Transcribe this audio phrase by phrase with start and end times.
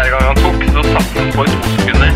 [0.00, 2.12] Fjerde gang han tok, så satt han på i to sekunder.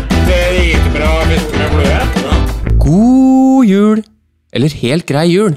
[2.81, 3.99] God jul!
[4.57, 5.53] Eller helt grei jul.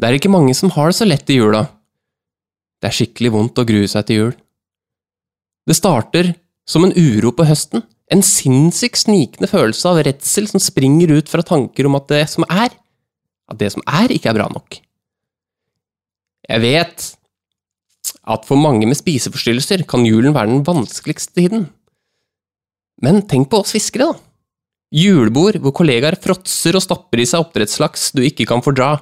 [0.00, 1.66] Det er ikke mange som har det så lett i jula.
[2.80, 4.30] Det er skikkelig vondt å grue seg til jul.
[5.68, 6.30] Det starter
[6.64, 11.44] som en uro på høsten, en sinnssykt snikende følelse av redsel som springer ut fra
[11.44, 12.72] tanker om at det som er,
[13.52, 14.80] at det som er, ikke er bra nok.
[16.48, 17.10] Jeg vet
[18.24, 21.66] at for mange med spiseforstyrrelser kan julen være den vanskeligste tiden.
[23.04, 24.20] Men tenk på oss fiskere, da.
[24.94, 28.94] Julebord hvor kollegaer fråtser og stapper i seg oppdrettslaks du ikke kan fordra,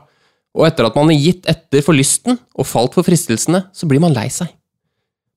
[0.57, 4.01] og etter at man har gitt etter for lysten og falt for fristelsene, så blir
[4.03, 4.49] man lei seg.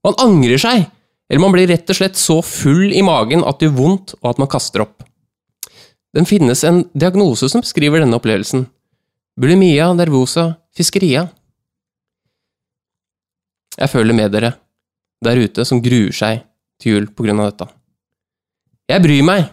[0.05, 0.85] Man angrer seg,
[1.29, 4.31] eller man blir rett og slett så full i magen at det gjør vondt og
[4.31, 5.03] at man kaster opp.
[6.15, 8.67] Den finnes en diagnose som beskriver denne opplevelsen.
[9.35, 11.25] Bulimia nervosa fiskeria.
[13.75, 14.53] Jeg føler med dere
[15.25, 16.43] der ute som gruer seg
[16.81, 17.67] til jul på grunn av dette.
[18.91, 19.45] Jeg bryr meg!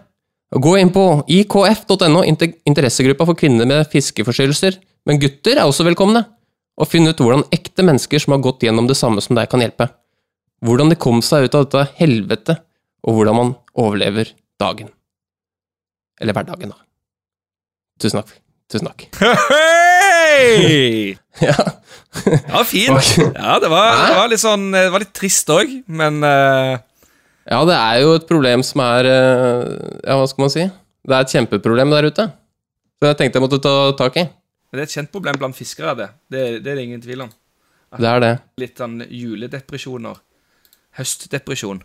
[0.52, 4.76] Gå inn på ikf.no, interessegruppa for kvinner med fiskeforstyrrelser,
[5.08, 6.26] men gutter er også velkomne,
[6.76, 9.64] og finn ut hvordan ekte mennesker som har gått gjennom det samme som deg, kan
[9.64, 9.88] hjelpe.
[10.62, 12.58] Hvordan de kom seg ut av dette helvete,
[13.08, 14.92] og hvordan man overlever dagen.
[16.20, 16.84] Eller hverdagen, da.
[18.02, 18.36] Tusen takk.
[18.68, 19.08] Tusen takk.
[20.32, 21.16] Hei!
[21.42, 21.56] Ja.
[22.52, 23.16] Ja, fint.
[23.34, 26.76] Ja, det var, det var litt sånn Det var litt trist òg, men uh...
[27.48, 29.62] ja, det er jo et problem som er eh,
[30.04, 30.66] Ja, hva skal man si?
[31.02, 32.26] Det er et kjempeproblem der ute.
[33.00, 34.26] Så jeg tenkte jeg måtte ta tak i.
[34.70, 36.08] det er et kjent problem blant fiskere, det.
[36.30, 37.32] Det, det er det ingen tvil om.
[37.98, 38.32] Det er det.
[38.62, 40.20] Litt sånn juledepresjoner.
[41.00, 41.82] Høstdepresjon.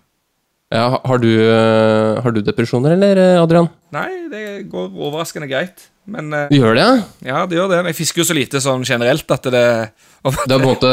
[0.75, 3.71] Ja, har du, eh, har du depresjoner, eller, Adrian?
[3.95, 5.87] Nei, det går overraskende greit.
[6.07, 6.91] Men eh, Du gjør det, ja?
[7.27, 7.79] ja, det gjør det.
[7.83, 9.65] Men Jeg fisker jo så lite sånn generelt at det
[10.23, 10.91] Du har, måte,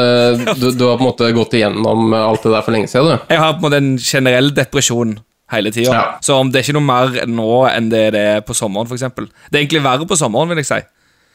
[0.59, 3.31] du, du har på en måte gått igjennom alt det der for lenge siden, du.
[3.35, 5.17] Jeg har på en måte en generell depresjon
[5.55, 5.93] hele tida.
[5.93, 6.05] Ja.
[6.25, 9.07] Så om det er ikke noe mer nå enn det det er på sommeren, f.eks.
[9.15, 10.81] Det er egentlig verre på sommeren, vil jeg si.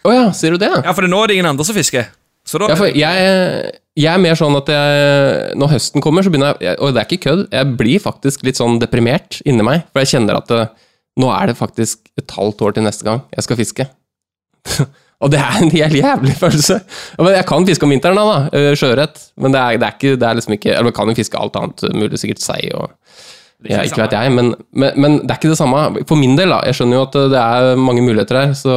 [0.07, 0.71] Å ja, sier du det?
[0.79, 2.07] Ja, For det, nå er det ingen andre som fisker.
[2.47, 6.55] Så da Ja, jeg, jeg er mer sånn at jeg, når høsten kommer, så begynner
[6.63, 9.83] jeg Og det er ikke kødd, jeg blir faktisk litt sånn deprimert inni meg.
[9.91, 10.63] For jeg kjenner at det,
[11.19, 13.85] nå er det faktisk et halvt år til neste gang jeg skal fiske.
[15.23, 16.79] og det er en helt jævlig følelse.
[17.19, 19.19] Men Jeg kan fiske om vinteren, da, da øh, sjøørret.
[19.37, 21.39] Men det er, det, er ikke, det er liksom ikke Eller man kan jo fiske
[21.41, 22.89] alt annet mulig, sikkert sei og
[23.67, 25.79] ja, ikke vet jeg, men, men, men det er ikke det samme.
[26.07, 26.61] For min del, da.
[26.63, 28.75] Jeg skjønner jo at det er mange muligheter her, så,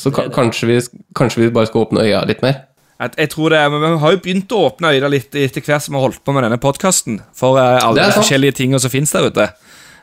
[0.00, 0.78] så ka- kanskje, vi,
[1.18, 2.62] kanskje vi bare skal åpne øya litt mer.
[3.00, 5.64] Jeg, jeg tror det er, men Vi har jo begynt å åpne øynene litt etter
[5.64, 7.20] hvert som vi har holdt på med denne podkasten.
[7.36, 9.46] For eh, alle de forskjellige tingene som finnes der ute.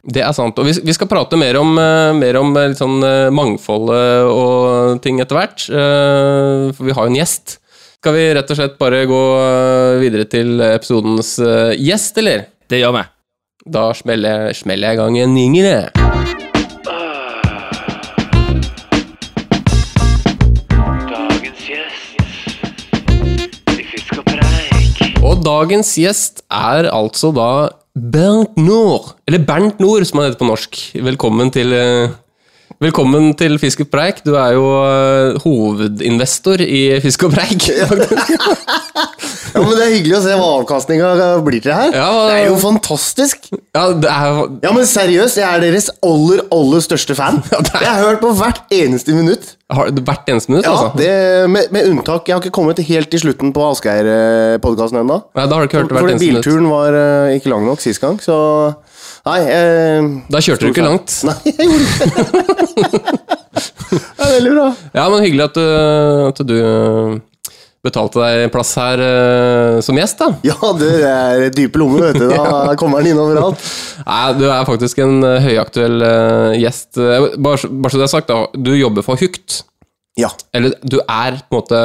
[0.04, 0.58] Det er sant.
[0.60, 4.30] Og vi, vi skal prate mer om, eh, mer om eh, litt sånn eh, mangfoldet
[4.32, 5.68] og ting etter hvert.
[5.72, 7.58] eh, For vi har jo en gjest.
[7.98, 9.22] Skal vi rett og slett bare gå
[10.00, 11.34] videre til episodens
[11.82, 12.46] gjest, eller?
[12.70, 13.04] Det gjør vi.
[13.74, 16.08] Da smeller, smeller jeg i gang en jingle, jeg.
[25.48, 27.50] Dagens gjest er altså da
[27.98, 30.78] Bernt Nord, eller Bernt Nord som han heter på norsk.
[31.02, 32.12] Velkommen til, eh,
[32.84, 34.20] velkommen til Fisk og Preik.
[34.26, 37.70] Du er jo eh, hovedinvestor i Fisk og Preik.
[39.58, 41.94] Ja, men Det er hyggelig å se hva avkastninga blir til her.
[41.96, 43.48] Ja, det er jo fantastisk.
[43.74, 47.40] Ja, det er Ja, men seriøst, jeg er deres aller, aller største fan.
[47.56, 49.56] Jeg har hørt på hvert eneste minutt.
[49.74, 50.92] har du hvert eneste minutt, Ja, altså?
[51.00, 55.22] det, med, med unntak Jeg har ikke kommet helt til slutten på Asgeir-podkasten ennå.
[55.40, 56.44] Nei, da har du ikke hørt hvert eneste minutt.
[56.46, 58.38] bilturen var eh, ikke lang nok sist gang, så
[59.28, 59.40] Nei.
[59.52, 61.14] eh, Da kjørte du ikke langt.
[61.28, 62.06] Nei, jeg gjorde ikke
[62.98, 63.18] det.
[64.18, 64.68] Er veldig bra.
[64.98, 65.66] Ja, men hyggelig at du,
[66.28, 67.18] at du eh,
[67.88, 70.28] betalte deg plass her uh, som gjest, da.
[70.48, 72.28] Ja, det er dype lommer, vet du.
[72.34, 73.62] Da kommer han inn overalt.
[74.04, 77.00] Nei, du er faktisk en eh, høyaktuell uh, gjest.
[77.00, 78.42] Eh, Bare, så- bare så det er sagt, da.
[78.60, 79.62] Du jobber for Hukt.
[80.20, 80.32] Ja.
[80.58, 81.80] Eller du er på en måte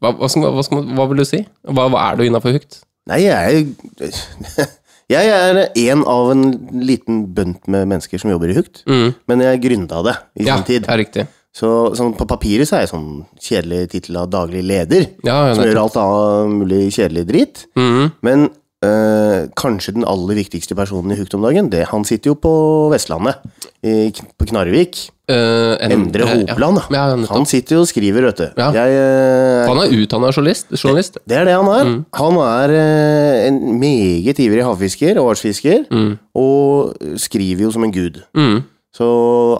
[0.00, 1.38] Hva, hva, skal, hva, skal, hva vil du si?
[1.64, 2.82] Hva er du innafor Hukt?
[3.08, 3.64] Nei, jeg
[4.04, 4.68] er
[5.10, 5.60] Jeg er
[5.90, 6.44] en av en
[6.86, 8.84] liten bunt med mennesker som jobber i Hukt.
[8.86, 10.82] Men jeg gründa det i Ja, sin tid.
[10.86, 11.26] det er riktig.
[11.52, 11.66] Så
[11.98, 13.08] sånn, på papiret så er jeg sånn
[13.42, 15.08] kjedelig tittel av daglig leder.
[15.26, 17.64] Ja, ja, som gjør alt annet mulig kjedelig drit.
[17.74, 18.12] Mm.
[18.22, 18.44] Men
[18.84, 22.52] eh, kanskje den aller viktigste personen i Hooked om dagen, det, han sitter jo på
[22.92, 23.40] Vestlandet,
[23.84, 25.06] i, på Knarvik.
[25.30, 26.80] Eh, Endre Hopland.
[26.90, 28.46] Ja, ja, han sitter jo og skriver, vet du.
[28.58, 28.70] Ja.
[28.74, 30.66] Jeg, eh, Han er utdanna journalist.
[30.74, 31.20] journalist.
[31.28, 31.84] det er det han er.
[31.86, 32.00] Mm.
[32.18, 35.86] Han er eh, en meget ivrig havfisker og artsfisker,
[36.34, 38.22] og skriver jo som en gud.
[38.34, 38.62] Mm.
[38.96, 39.06] Så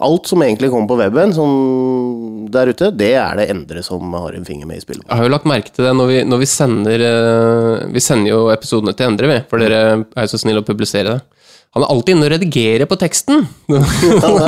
[0.03, 4.35] alt som egentlig kommer på weben sånn der ute, det er det Endre som har
[4.35, 5.05] en finger med i spillet.
[5.07, 8.33] Jeg har jo lagt merke til det når vi, når vi sender eh, Vi sender
[8.33, 11.30] jo episodene til Endre, vi, for dere er jo så snille å publisere det.
[11.71, 13.45] Han er alltid inne og redigerer på teksten!
[13.71, 13.79] Ja,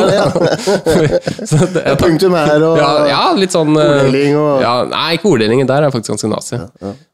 [0.03, 1.93] det, er det, ja.
[1.99, 5.67] Punktum her og ja, ja, litt sånn eh, Orddeling og- ja, Nei, ikke orddelinger.
[5.69, 6.59] Der er jeg faktisk ganske nazi.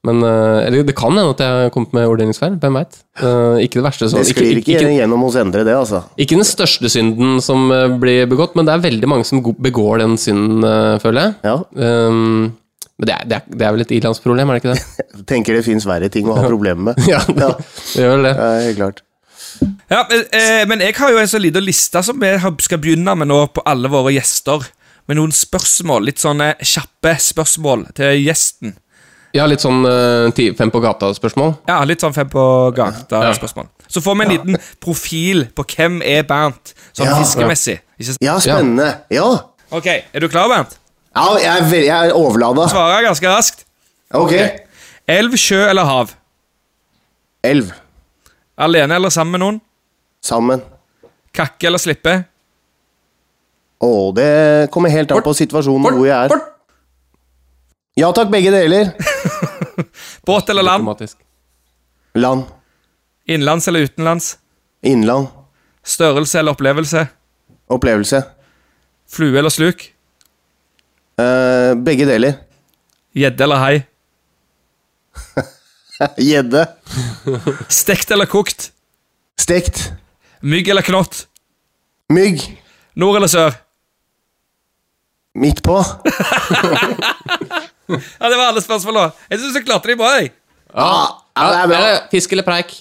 [0.08, 2.58] Men eh, eller det kan hende at jeg har kommet med orddelingsfeil.
[2.64, 2.98] Hvem veit?
[3.20, 4.08] ikke det verste.
[4.10, 6.02] Så, Det sklir ikke, ikke ikke, gjennom hos Endre, det, altså.
[6.18, 10.02] ikke den største synden som eh, blir begått, men det er veldig mange som begår
[10.06, 11.36] den synden, eh, føler jeg.
[11.52, 11.58] Ja.
[11.76, 12.56] Um,
[13.00, 15.06] men det er, det, er, det er vel et ilandsproblem, er det ikke det?
[15.20, 17.06] Jeg tenker det fins verre ting å ha problemer med.
[17.12, 17.54] ja, det,
[17.94, 18.34] det gjør vel det.
[18.40, 19.04] Ja, helt klart.
[19.90, 22.30] Ja, men, eh, men jeg har jo en så liten liste som vi
[22.62, 24.68] skal begynne med nå på alle våre gjester.
[25.10, 28.76] Med noen spørsmål, litt sånne kjappe spørsmål til gjesten.
[29.34, 31.56] Ja, litt sånn eh, ti- fem på gata-spørsmål.
[31.68, 32.44] Ja, litt sånn fem på
[32.78, 33.68] gata-spørsmål.
[33.90, 37.18] Så får vi en liten profil på hvem er Bernt, sånn Ja.
[37.20, 37.80] fiskemessig.
[38.00, 38.18] Ikke?
[38.22, 38.92] Ja, spennende.
[39.10, 39.26] Ja.
[39.72, 40.78] Ok, er du klar, Bernt?
[41.16, 42.68] ja jeg, er veldig, jeg er overlada.
[42.70, 43.66] Svarer ganske raskt.
[44.14, 44.34] Ok.
[45.10, 46.14] Elv, sjø eller hav?
[47.44, 47.72] Elv.
[48.60, 49.58] Alene eller sammen med noen?
[50.26, 50.62] Sammen.
[51.32, 52.16] Kakke eller slippe?
[53.80, 54.32] Å, det
[54.74, 56.34] kommer helt an på situasjonen hvor jeg er.
[56.34, 56.50] Fort!
[58.00, 58.92] Ja takk, begge deler.
[60.28, 61.06] Båt eller land?
[62.20, 62.44] Land.
[63.30, 64.34] Innenlands eller utenlands?
[64.84, 65.28] Innland.
[65.84, 67.06] Størrelse eller opplevelse?
[67.72, 68.22] Opplevelse.
[69.10, 69.86] Flue eller sluk?
[71.20, 72.42] Eh, begge deler.
[73.16, 73.78] Gjedde eller hai?
[76.30, 76.66] Gjedde.
[77.70, 78.72] Stekt eller kokt?
[79.40, 79.92] Stekt.
[80.42, 81.26] Mygg eller knott?
[82.14, 82.44] Mygg.
[83.00, 83.58] Nord eller sør?
[85.40, 85.78] Midt på.
[87.90, 89.12] Ja, Det var alle spørsmålene.
[89.32, 90.12] Jeg syns du klarte de bra.
[90.20, 90.30] jeg.
[90.70, 90.92] Ja,
[91.34, 91.80] ja, det er bra.
[92.12, 92.76] Fisk eller preik?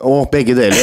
[0.00, 0.80] Å, begge deler.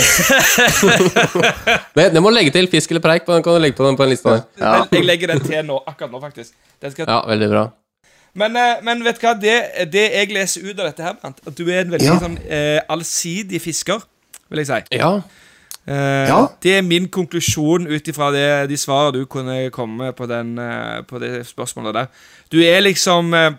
[1.97, 3.25] Det, det må legge til fisk eller preik.
[3.25, 4.43] På, den kan du legge på den på en lista der.
[4.61, 4.73] Ja.
[4.93, 6.53] Jeg legger den til nå, akkurat nå, faktisk.
[6.83, 7.09] Den skal...
[7.09, 7.63] Ja, veldig bra.
[8.37, 9.33] Men, eh, men vet du hva?
[9.41, 9.55] Det,
[9.91, 12.19] det jeg leser ut av dette, her, at du er en veldig Ja.
[12.21, 14.01] sånn, eh, allsidig fisker,
[14.49, 14.97] vil jeg si.
[14.97, 15.11] Ja.
[15.87, 16.47] Eh, Ja.
[16.61, 18.31] Det er min konklusjon ut ifra
[18.67, 22.07] de svarene du kunne komme med på, den, eh, på det spørsmålet der.
[22.51, 23.51] Du er liksom eh,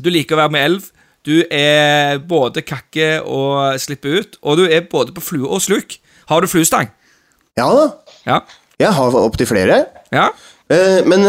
[0.00, 0.84] Du liker å være med elv.
[1.26, 4.36] Du er både kakke og slippe ut.
[4.44, 5.96] Og du er både på flue og sluk.
[6.28, 6.88] Har du fluestang?
[7.58, 7.88] Ja da.
[8.24, 8.38] Ja.
[8.78, 9.86] Jeg har opptil flere.
[10.12, 10.28] Ja?
[10.70, 11.26] Eh, men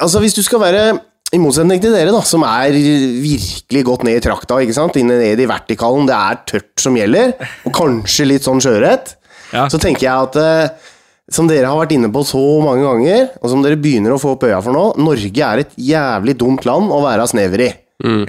[0.00, 1.00] altså, hvis du skal være
[1.32, 4.96] i motsetning til dere, da, som er virkelig gått ned i trakta, ikke sant?
[5.00, 7.34] Inne ned i vertikalen, det er tørt som gjelder,
[7.66, 9.16] og kanskje litt sånn sjøørret,
[9.52, 9.64] Ja.
[9.70, 10.88] så tenker jeg at eh,
[11.30, 14.34] som dere har vært inne på så mange ganger, og som dere begynner å få
[14.36, 17.70] opp øya for nå, Norge er et jævlig dumt land å være snever i.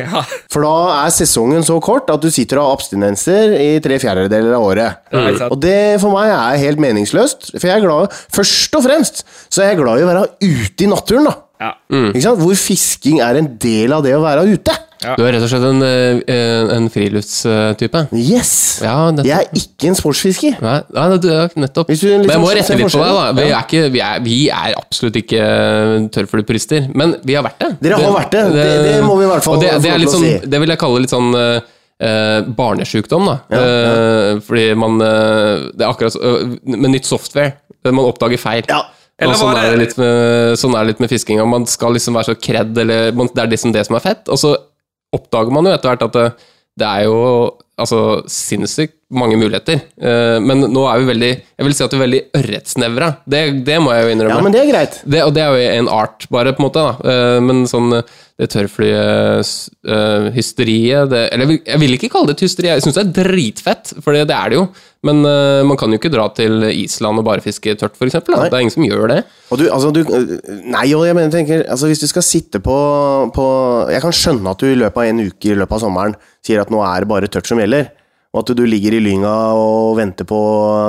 [0.02, 0.22] ja.
[0.52, 0.74] For da
[1.06, 4.98] er sesongen så kort at du sitter og har abstinenser i tre fjerdedeler av året.
[5.14, 5.46] Sant.
[5.48, 7.54] Og det for meg er helt meningsløst.
[7.56, 10.84] For jeg er glad Først og fremst så er jeg glad i å være ute
[10.84, 11.38] i naturen, da.
[11.62, 11.76] Ja.
[11.94, 12.40] Ikke sant?
[12.42, 14.74] Hvor fisking er en del av det å være ute.
[15.02, 18.02] Du er rett og slett en, en, en friluftstype.
[18.18, 18.52] Yes!
[18.86, 18.96] Ja.
[19.26, 20.60] Jeg er ikke en sportsfisker.
[20.62, 21.90] Nei, nei, du er nettopp.
[21.90, 23.26] Hvis du liksom Men jeg må rette litt på deg, da.
[23.40, 25.42] Vi er, ikke, vi er, vi er absolutt ikke
[26.14, 27.72] tørrfluepurister, men vi har vært det.
[27.88, 28.44] Dere har vært det.
[28.56, 30.28] Det- det må vi i hvert fall det, få det, lov er litt å sånn,
[30.30, 30.50] si.
[30.54, 31.60] det vil jeg kalle litt sånn eh,
[32.12, 33.36] eh, barnesjukdom, da.
[33.58, 37.54] Eh, fordi man eh, Det er akkurat så, eh, med nytt software.
[37.90, 38.64] Man oppdager feil.
[38.70, 38.84] Ja.
[39.30, 41.42] Og sånn var er, det litt med, sånn er det litt med fisking.
[41.44, 44.24] Og man skal liksom være så kredd, eller Det er liksom det som er fett.
[44.32, 44.56] Og så
[45.14, 46.30] oppdager man jo etter hvert at det,
[46.80, 47.20] det er jo
[47.82, 49.82] altså sinnssykt mange muligheter.
[50.00, 53.10] Eh, men nå er vi veldig Jeg vil si at vi er veldig ørretsnevra.
[53.28, 54.38] Det, det må jeg jo innrømme.
[54.38, 55.00] ja, men det er greit.
[55.04, 56.86] Det, og det er jo en art, bare, på en måte.
[56.86, 57.92] da Eh, Men sånn
[58.42, 63.14] det tørrflyhysteriet uh, Eller jeg vil- ikke kalle det et hysteri, jeg syns det er
[63.20, 64.64] dritfett, for det, det er det jo.
[65.06, 68.18] Men uh, man kan jo ikke dra til Island og bare fiske tørt, f.eks.
[68.26, 69.20] Det er ingen som gjør det.
[69.52, 70.02] Og du, altså, du
[70.72, 72.78] Nei, og jeg mener, tenker Altså, hvis du skal sitte på,
[73.36, 73.46] på
[73.92, 76.60] Jeg kan skjønne at du i løpet av en uke i løpet av sommeren sier
[76.64, 77.84] at nå er det bare tørt som gjelder,
[78.32, 80.38] og at du ligger i lynga og venter på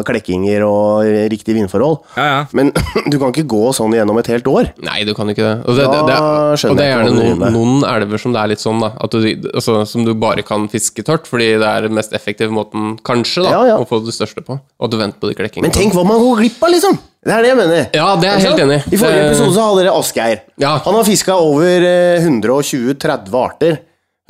[0.07, 1.97] klekkinger og riktige vindforhold.
[2.15, 2.43] Ja, ja.
[2.55, 2.71] Men
[3.11, 4.71] du kan ikke gå sånn gjennom et helt år.
[4.87, 5.57] Nei, du kan ikke det.
[5.67, 6.21] Og det, det, det,
[6.63, 8.93] skjønner og det er gjerne noen, noen elver som det er litt sånn, da.
[9.03, 12.55] At du, altså, som du bare kan fiske tørt, fordi det er den mest effektive
[12.55, 13.81] måten, kanskje, da, Ja, ja.
[13.83, 14.61] å få det største på.
[14.63, 15.67] Og at du venter på de klekkingene.
[15.67, 17.01] Men tenk hva man går glipp av, liksom!
[17.23, 17.83] Det er det jeg mener.
[17.95, 18.99] Ja, det er jeg helt enig i.
[18.99, 20.41] Forrige episode så hadde dere Asgeir.
[20.63, 20.73] Ja.
[20.87, 23.77] Han har fiska over eh, 120-30 arter.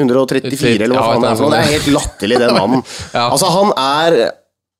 [0.01, 1.43] 134, eller hva faen det er.
[1.53, 2.85] Det er helt latterlig, den mannen.
[3.17, 3.27] Ja.
[3.29, 4.33] Altså, han er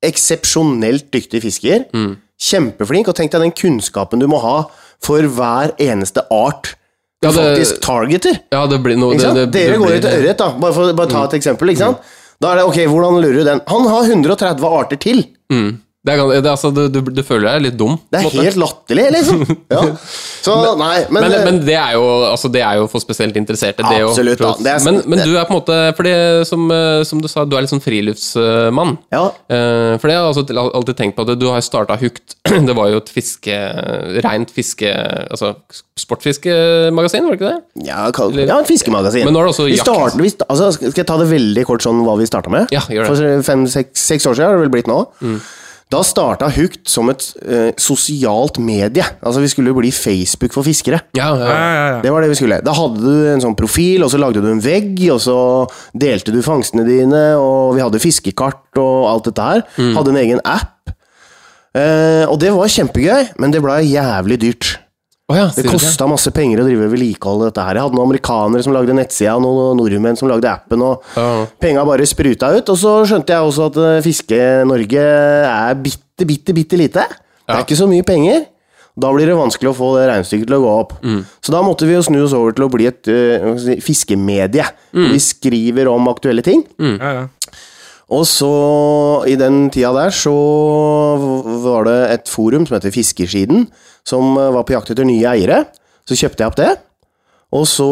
[0.03, 1.85] eksepsjonelt dyktig fisker.
[1.95, 2.15] Mm.
[2.43, 3.11] Kjempeflink.
[3.13, 4.57] Og tenk deg den kunnskapen du må ha
[5.03, 6.73] for hver eneste art
[7.23, 8.41] du Ja, det- faktisk targeter.
[8.51, 10.49] Ja, det blir noe det, det, Dere går jo til ørret, da.
[10.59, 11.71] Bare for bare ta et eksempel.
[11.71, 11.99] ikke sant?
[12.43, 13.61] Da er det, ok, Hvordan lurer du den?
[13.69, 15.21] Han har 130 arter til.
[15.53, 15.79] Mm.
[16.03, 17.93] Det er, det, altså, du, du, du føler deg litt dum.
[18.11, 19.45] Det er helt latterlig, liksom.
[19.71, 19.83] Ja.
[20.43, 23.85] Så nei, men, Men, men det, er jo, altså, det er jo for spesielt interesserte.
[23.87, 24.73] Det Absolutt, jo, da.
[24.75, 26.15] Er- men, men du er på en måte Fordi,
[26.49, 28.97] som, eh, som du sa, du er litt sånn friluftsmann.
[29.15, 32.35] ja, Uh, for det har jeg altså alltid tenkt på at du har starta Hukt.
[32.69, 33.55] Det var jo et fiske
[34.25, 34.89] Rent fiske
[35.31, 35.53] Altså
[36.01, 37.87] sportfiskemagasin, var det ikke det?
[37.89, 39.25] ja, kall- ja, et fiskemagasin.
[39.29, 39.85] Men nå er det også jakt.
[39.87, 42.73] starter, vi altså, skal jeg ta det veldig kort sånn hva vi starta med?
[42.75, 43.11] Ja, gjør det.
[43.11, 43.43] Mm.
[43.43, 44.99] For fem-seks år siden har det vel blitt nå.
[45.93, 49.05] Da starta Hukt som et eh, sosialt medie.
[49.21, 51.03] Altså Vi skulle bli Facebook for fiskere.
[51.19, 51.51] Ja, ja.
[51.53, 51.99] Ja.
[52.05, 52.61] Det var det vi skulle.
[52.65, 55.37] Da hadde du en sånn profil, og så lagde du en vegg, og så
[55.93, 59.67] delte du fangstene dine, og vi hadde fiskekart og alt dette her.
[59.77, 59.93] Mm.
[59.99, 60.95] Hadde en egen app.
[61.77, 64.73] Eh, og det var kjempegøy, men det ble jævlig dyrt.
[65.33, 67.79] Å ja, Det kosta masse penger å drive vedlikeholde dette her.
[67.79, 71.47] Jeg hadde noen amerikanere som lagde nettsida, og noen nordmenn som lagde appen, og Ja.
[71.63, 72.69] penga bare spruta ut.
[72.69, 77.07] Og så skjønte jeg også at eh, Fiske-Norge er bitte, bitte, bitte lite.
[77.09, 77.57] Det Ja.
[77.59, 78.47] er ikke så mye penger.
[78.99, 80.93] Da blir det vanskelig å få det regnestykket til å gå opp.
[81.03, 81.25] Mm.
[81.41, 83.81] Så da måtte vi jo snu oss over til å bli et hva skal jeg
[83.83, 84.67] si, fiskemedie.
[84.93, 85.13] Mm.
[85.15, 86.67] Vi skriver om aktuelle ting.
[86.79, 87.27] ja, ja.
[88.13, 90.29] Og så, i den tida der, så
[91.65, 93.69] var det et forum som heter Fiskeskiden,
[94.09, 95.65] som eh, var på jakt etter nye eiere.
[96.09, 96.71] Så kjøpte jeg opp det.
[97.53, 97.87] Og så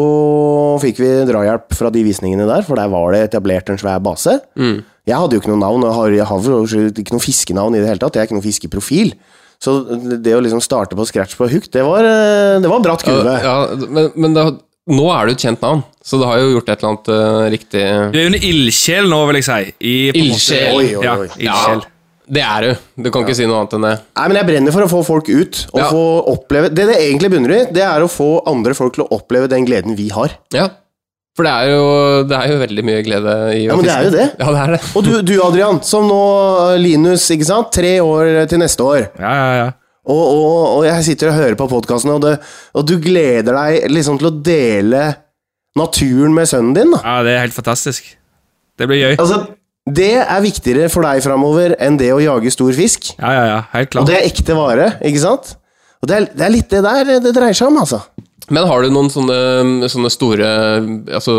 [0.81, 4.39] fikk vi drahjelp fra de visningene der, for der var det etablert en svær base.
[4.57, 6.47] Jeg hadde jo ikke noe navn, og jeg har,
[6.97, 8.17] ikke noe fiskenavn i det hele tatt.
[8.17, 9.13] Jeg er ikke noen fiskeprofil.
[9.61, 9.75] Så
[10.17, 13.35] det å liksom starte på scratch på hook, det var, eh, det var bratt kurve.
[13.45, 14.47] Ja, men, men det,
[14.89, 17.43] nå er du et kjent navn, så det har jo gjort et eller annet uh,
[17.53, 17.83] riktig
[18.15, 19.59] Du er jo en ildsjel nå, vil jeg si.
[19.77, 20.73] I, måte- Ildsjel.
[20.73, 21.29] Oi, oi, Ja, oi.
[21.37, 21.85] ildsjel.
[22.31, 22.75] Det er du.
[23.03, 23.95] Du kan ikke si noe annet enn det.
[24.15, 25.89] Nei, men jeg brenner for å få folk ut, og Ja.
[25.91, 29.09] få oppleve Det det egentlig bunner i, det er å få andre folk til å
[29.17, 30.31] oppleve den gleden vi har.
[30.55, 30.69] Ja.
[31.35, 31.83] For det er jo,
[32.27, 34.25] det er jo veldig mye glede i å Ja, men det er jo det.
[34.39, 34.79] Ja, det er det.
[34.95, 36.21] Og du, du Adrian, som nå
[36.73, 37.69] eh, Linus, ikke sant?
[37.71, 39.05] Tre år til neste år.
[39.19, 39.69] Ja, ja, ja.
[40.11, 42.39] Og, og, og jeg sitter og hører på podkasten, og, det-
[42.75, 45.03] og du gleder deg liksom til å dele
[45.77, 46.91] naturen med sønnen din.
[46.91, 46.99] da.
[47.03, 48.07] ja, det er helt fantastisk.
[48.79, 49.15] Det blir gøy.
[49.21, 49.43] Altså,
[49.99, 53.13] Det er viktigere for deg framover enn det å jage stor fisk.
[53.17, 53.61] Ja, ja, ja.
[53.75, 55.55] Helt Og det er ekte vare, ikke sant?
[56.01, 58.01] Og det er, det er litt det der det dreier seg om, altså.
[58.51, 60.47] Men har du noen sånne, sånne store
[61.13, 61.35] altså,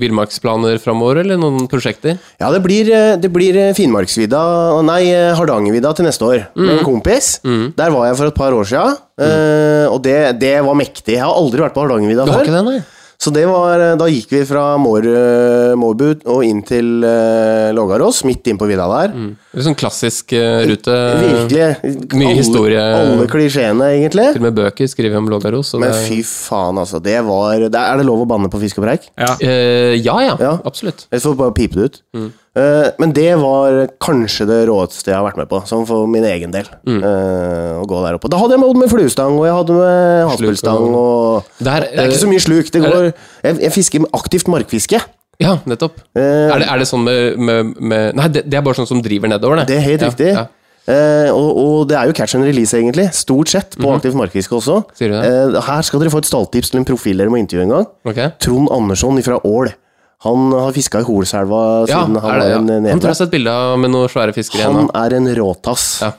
[0.00, 2.20] villmarksplaner framover, eller noen prosjekter?
[2.40, 4.40] Ja, det blir, eh, det blir eh, Finnmarksvidda,
[4.86, 7.34] nei, eh, Hardangervidda til neste år, med en kompis.
[7.76, 9.90] Der var jeg for et par år siden, mm.
[9.90, 11.18] og det, det var mektig.
[11.18, 12.80] Jeg har aldri vært på Hardangervidda Du har ikke det, nei?
[13.20, 17.68] Så det var, eh, da gikk vi fra Mår, eh, Mårbu og inn til uh,
[17.76, 19.12] Lågarås, midt inn på vidda der.
[19.12, 20.96] Det er sånn klassisk uh, rute.
[21.20, 21.66] Virkelig.
[22.16, 22.80] Mye alle, historie.
[22.80, 24.30] Alle klisjeene, egentlig.
[24.32, 25.74] Til og med bøker skriver om Lågarås.
[25.76, 27.02] Men det- fy faen, altså.
[27.04, 29.10] Det var det, Er det lov å banne på fisk og preik?
[29.18, 29.36] Ja.
[29.36, 30.54] Uh, ja, ja, Ja.
[30.64, 31.04] Absolutt.
[31.12, 32.02] Jeg får bare pipe det ut.
[32.16, 32.32] Mm.
[32.58, 36.26] Eh, men det var kanskje det råeste jeg har vært med på, sånn for min
[36.26, 36.66] egen del.
[36.82, 36.98] Mm.
[36.98, 38.30] Uh, å gå der oppe.
[38.32, 42.22] Da hadde jeg med, fluestang, og jeg hadde med haspelstang, og Der, Det er ikke
[42.24, 42.72] så mye sluk.
[42.74, 45.02] Det går Jeg, jeg fisker med aktivt markfiske.
[45.40, 46.02] Ja, nettopp.
[46.12, 48.90] Uh, Er det, er det sånn med, med, med Nei, det, det er bare sånn
[48.90, 49.70] som driver nedover, det.
[49.70, 50.32] Det er helt Ja, riktig.
[50.38, 50.48] Ja,
[50.90, 53.04] Uh, og, og det er jo catch and release, egentlig.
[53.14, 54.80] Stort sett på aktivt markfiske også.
[54.98, 55.60] Sier du det?
[55.62, 57.86] Her skal dere få et stalltips til en profil dere må intervjue en gang.
[58.10, 58.32] Okay.
[58.42, 59.70] Trond Andersson fra Ål.
[60.24, 62.56] Han har fiska i Holselva Ja, siden han var ja.
[62.58, 62.96] en Han neve.
[63.00, 64.76] tror jeg har sett bilde av med noen svære fiskere igjen.
[64.76, 65.86] Han er en råtass.
[66.04, 66.10] Ja.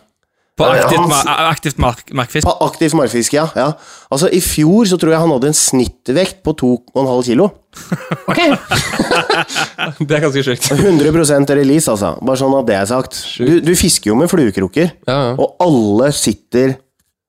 [0.57, 2.45] På aktivt, Han- aktivt mark markfisk.
[2.45, 3.45] På aktivt markfisk, ja.
[3.55, 3.69] ja.
[4.11, 7.47] Altså, I fjor så tror jeg han hadde en snittvekt på 2,5 kilo.
[8.29, 8.41] Ok!
[10.05, 10.67] Det er ganske sjukt.
[10.75, 12.13] 100% release, altså.
[12.21, 13.17] Bare sånn at det er sagt.
[13.39, 15.33] Du, du fisker jo med fluekrukker, Ja, ja.
[15.39, 16.75] og alle sitter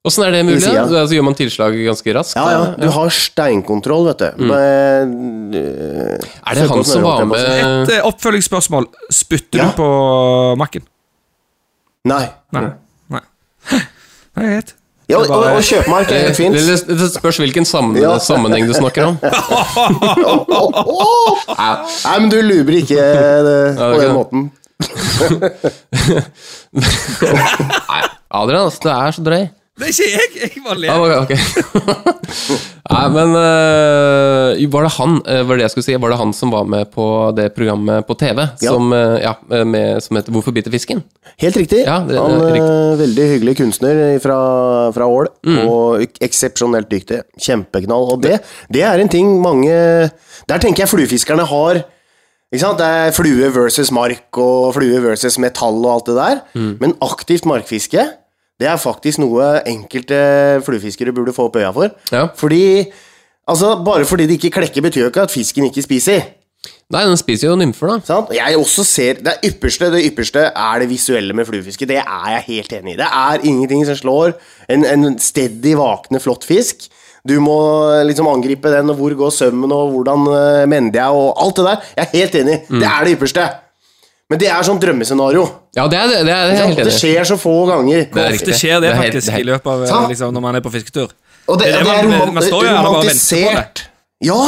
[0.03, 0.63] Åssen er det mulig?
[0.67, 0.83] Da?
[0.83, 2.35] Altså, gjør man tilslag ganske raskt?
[2.35, 2.63] Ja, ja.
[2.81, 4.45] Du har steinkontroll, vet du.
[4.51, 5.13] Med,
[5.53, 5.55] Mm.
[5.55, 8.87] Er det han som var med Et eh, oppfølgingsspørsmål.
[9.13, 9.65] Spytter Ja.
[9.69, 9.87] du på
[10.59, 10.83] makken?
[12.09, 12.25] Nei.
[12.57, 12.63] Nei.
[13.13, 13.21] Nei.
[14.37, 14.63] Nei, Nei.
[15.11, 16.55] Ja, og, og, og kjøpmark er helt fint.
[16.57, 18.19] Det, det, det spørs hvilken sammenheng, Ja.
[18.23, 19.19] sammenheng du snakker om.
[21.59, 24.51] Nei, men du luber ikke det, på den måten.
[26.73, 29.45] Nei, Adrian, altså, det er så drøy.
[29.83, 30.51] Det er ikke jeg!
[30.55, 30.91] Jeg bare ler.
[30.93, 31.41] Ah, okay, okay.
[32.93, 36.33] Nei, men uh, var det han uh, var det jeg skulle si, var det han
[36.37, 37.05] som var med på
[37.37, 38.73] det programmet på TV Ja.
[38.75, 39.33] som, uh, ja,
[39.65, 41.03] med, som heter Hvorfor biter fisken?
[41.41, 41.83] Helt riktig.
[41.87, 44.39] Ja, det- han er veldig hyggelig kunstner fra,
[44.95, 45.59] fra Ål, Mm.
[45.69, 47.23] og ek- eksepsjonelt dyktig.
[47.41, 48.13] Kjempeknall.
[48.15, 48.41] Og det,
[48.73, 49.73] det er en ting mange
[50.49, 51.83] Der tenker jeg fluefiskerne har
[52.53, 52.79] ikke sant?
[52.79, 56.41] Det er flue versus mark og flue versus metall og alt det der.
[56.55, 56.73] Mm.
[56.83, 58.03] Men aktivt markfiske,
[58.63, 60.21] det er faktisk noe enkelte
[60.67, 61.97] fluefiskere burde få opp øya for.
[62.15, 62.29] Ja.
[62.39, 62.63] Fordi
[63.49, 66.29] Altså, Bare fordi det ikke klekker, betyr jo ikke at fisken ikke spiser.
[66.93, 67.95] Nei, den spiser jo nymfer, da.
[68.07, 68.31] Sant?
[68.37, 71.89] Jeg også ser Det ypperste det ypperste er det visuelle med fluefiske.
[71.89, 72.99] Det er jeg helt enig i.
[73.01, 74.37] Det er ingenting som slår
[74.71, 76.87] en, en steady, vakne, flott fisk.
[77.27, 77.57] Du må
[78.07, 81.67] liksom angripe den, og hvor går sømmen, og hvordan uh, mender jeg, og alt det
[81.69, 81.91] der.
[81.97, 82.57] Jeg er helt enig.
[82.69, 82.81] Mm.
[82.83, 83.49] Det er det ypperste.
[84.33, 85.45] Men det er sånn drømmescenario.
[85.77, 86.21] Ja, det er det.
[86.29, 88.07] det er jeg helt Det skjer så få ganger.
[88.13, 90.33] Det er Ofte skjer det, Det er helt- faktisk det er i løpet av liksom,
[90.37, 91.11] når man er på fisketur.
[91.49, 93.57] Og det, Det er det det er man- man står jo gjerne bare venter på
[93.61, 93.83] det.
[94.23, 94.41] Ja,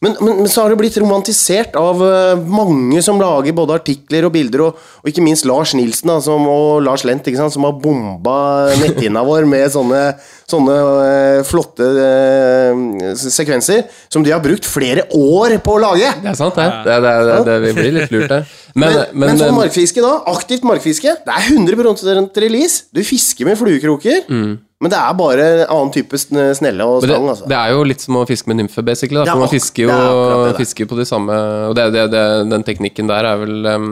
[0.00, 4.28] men, men, men så har det blitt romantisert av eh, mange som lager både artikler
[4.28, 7.52] og bilder, og, og ikke minst Lars Nilsen da, som, og Lars Lent, ikke sant,
[7.56, 8.36] som har bomba
[8.82, 10.04] netthinna vår med sånne,
[10.48, 10.74] sånne
[11.04, 12.78] eh, flotte eh,
[13.20, 16.12] sekvenser som de har brukt flere år på å lage.
[16.22, 16.68] Det er sant, det.
[16.86, 18.46] det, det, det, det vi blir litt lurt der.
[18.78, 22.84] Men, Men, men, men, sånn eh, markfiske, da, aktivt markfiske, det er 100% release.
[22.94, 27.10] Du fisker med fluekroker, men det er bare annen type snelle og stang.
[27.10, 27.48] det, altså.
[27.50, 29.18] det er jo litt som å fiske med nymfe, basically.
[29.18, 31.34] Da, for man fisker jo, det det fisker på de samme
[31.66, 33.90] Og det, det, det, den teknikken der er vel øh,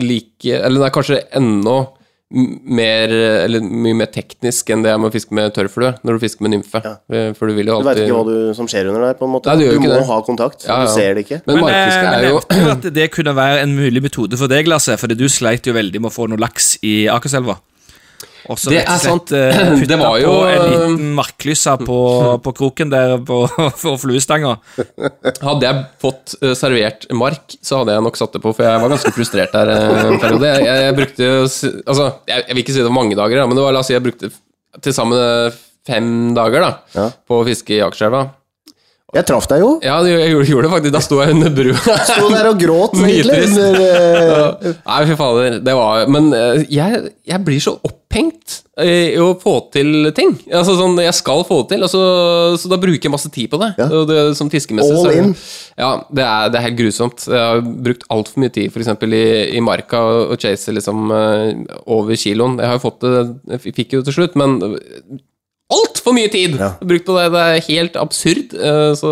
[0.00, 1.86] like Eller den er kanskje m-
[2.30, 6.22] mer Eller mye mer teknisk enn det er med å fiske med tørrflue når du
[6.22, 6.80] fisker med nymfe.
[6.84, 6.92] Ja.
[7.34, 9.32] For du vil jo Du veit ikke hva du, som skjer under der, på en
[9.34, 9.50] måte.
[9.50, 10.04] Nei, du gjør jo må det.
[10.12, 10.86] ha kontakt, Ja, ja.
[10.86, 11.40] du ser det ikke.
[11.48, 14.70] Men Men eh, er jo jo at det kunne være en mulig metode for deg,
[14.70, 14.94] Lasse.
[15.00, 17.58] Fordi du sleit jo veldig med å få noe laks i Akerselva.
[18.48, 19.28] Og så Det rett og er sant.
[19.28, 21.98] slett, eh, putta Det var jo, på en eh, liten marklyse på,
[22.46, 23.38] på kroken der på,
[23.82, 24.54] for fluestanga.
[25.44, 28.80] Hadde jeg fått eh, servert mark, så hadde jeg nok satt det på, for jeg
[28.84, 30.48] var ganske frustrert der en periode.
[30.54, 33.42] Jeg, jeg, jeg brukte jo Altså, jeg, jeg vil ikke si det var mange dager,
[33.42, 34.32] da, men det var, la oss si jeg brukte
[34.80, 37.08] til sammen fem dager da, Ja.
[37.26, 38.26] på å fiske i Akerselva.
[39.10, 39.70] Jeg traff deg jo.
[39.82, 40.92] Ja, jeg gjorde, det faktisk.
[40.94, 41.94] Da sto jeg under brua.
[42.06, 43.38] Sto der og gråt, egentlig.
[43.48, 45.56] Under, eh, Nei, fy fader.
[45.66, 50.36] Det var Men eh, jeg, jeg blir så opphengt eh, i å få til ting.
[50.46, 52.02] Altså sånn, Jeg skal få det til, altså,
[52.62, 53.72] så, da bruker jeg masse tid på det.
[53.80, 53.88] Ja.
[54.06, 55.34] Det som fiskemessig All så in.
[55.80, 57.26] Ja, det er, det er helt grusomt.
[57.26, 58.92] Jeg har brukt altfor mye tid f.eks.
[59.10, 59.24] I,
[59.58, 62.60] i marka og chase liksom over kiloen.
[62.62, 64.60] Jeg har jo fått det Jeg fikk jo til slutt, men
[65.70, 66.72] Altfor mye tid Ja.
[66.82, 67.26] brukt på det!
[67.34, 68.54] Det er helt absurd.
[68.58, 69.10] eh, Så,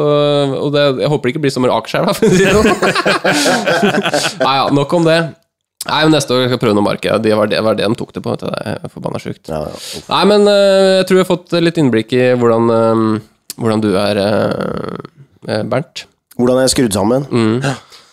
[0.58, 2.66] og det, jeg håper det ikke blir som en Akerselva, for å si det sånn.
[4.46, 5.18] Nei ja, nok om det.
[5.88, 7.00] Nei, men Neste år skal jeg prøve noe mark.
[7.22, 8.34] Det var det, var det de tok det på.
[8.40, 9.46] Det er forbanna sjukt.
[9.48, 10.02] ja, ja.
[10.10, 13.04] Nei, men eh, jeg tror jeg har fått litt innblikk i hvordan, eh,
[13.62, 14.20] hvordan du er,
[15.70, 16.04] Bernt.
[16.38, 17.24] Hvordan er jeg skrudd sammen?
[17.30, 17.62] Mm.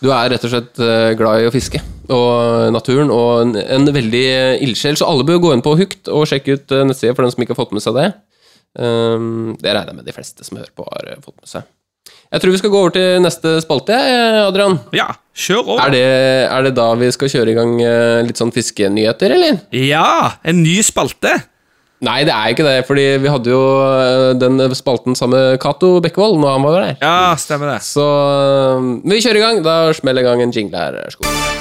[0.02, 0.78] Du er rett og slett
[1.18, 1.80] glad i å fiske
[2.12, 4.22] og naturen, og en, en veldig
[4.62, 4.94] ildsjel.
[4.98, 7.56] Så alle bør gå inn på Hukt og sjekke ut nettsida for den som ikke
[7.56, 8.08] har fått med seg det.
[8.76, 11.66] Um, det regner jeg med de fleste som hører på, har eh, fått med seg.
[12.26, 13.96] Jeg tror vi skal gå over til neste spalte,
[14.46, 14.78] Adrian.
[14.94, 15.08] Ja,
[15.46, 15.82] kjør over.
[15.86, 16.06] Er det,
[16.50, 19.60] er det da vi skal kjøre i gang eh, litt sånn fiskenyheter, eller?
[19.74, 21.36] Ja, en ny spalte.
[22.06, 25.96] Nei, det er ikke det, fordi vi hadde jo eh, den spalten sammen med Cato
[26.04, 26.96] Bekkevold når han var der.
[27.00, 27.80] Ja, stemmer det.
[27.86, 29.62] Så eh, vi kjører i gang.
[29.64, 31.22] Da smeller jeg i gang en jingle her.
[31.22, 31.55] God.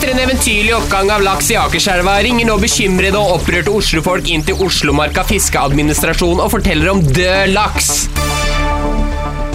[0.00, 4.40] Etter en eventyrlig oppgang av laks i Akerselva ringer nå bekymrede og opprørte oslofolk inn
[4.46, 7.90] til Oslomarka fiskeadministrasjon og forteller om død laks.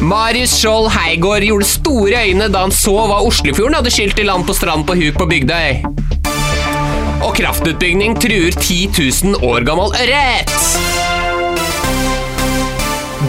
[0.05, 4.45] Marius Skjold Heigård gjorde store øyne da han så hva Oslofjorden hadde skylt i land
[4.45, 5.81] på strand på huk på Bygdøy.
[7.25, 8.93] Og kraftutbygging truer 10
[9.33, 10.55] 000 år gammel ørret.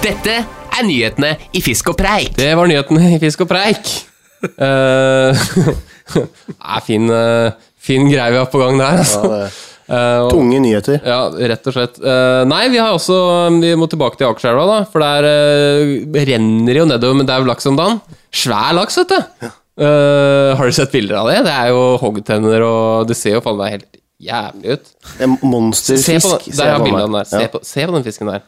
[0.05, 2.37] Dette er nyhetene i Fisk og preik.
[2.37, 3.88] Det var nyhetene i Fisk og preik.
[4.46, 5.46] Eh,
[6.14, 7.51] Nei, fin, eh,
[7.83, 9.25] fin greie vi har på gang der, altså.
[9.31, 9.49] Ja,
[9.87, 10.97] Eh, Tunge nyheter.
[11.07, 12.01] ja, rett og slett.
[12.03, 13.14] Eh, nei, vi har også
[13.62, 14.79] Vi må tilbake til Akerselva, da.
[14.90, 18.01] For der eh, renner jo nedover med dau laks om dagen.
[18.35, 19.47] Svær laks, vet du.
[19.47, 21.37] Eh, har du sett bilder av det?
[21.47, 24.90] Det er jo hoggtenner, og det ser jo faen meg helt jævlig ut.
[25.23, 26.11] En monsterfisk.
[26.11, 27.31] Se på den, der har den der.
[27.31, 27.53] Se, Ja.
[27.55, 28.42] på, se på den fisken der.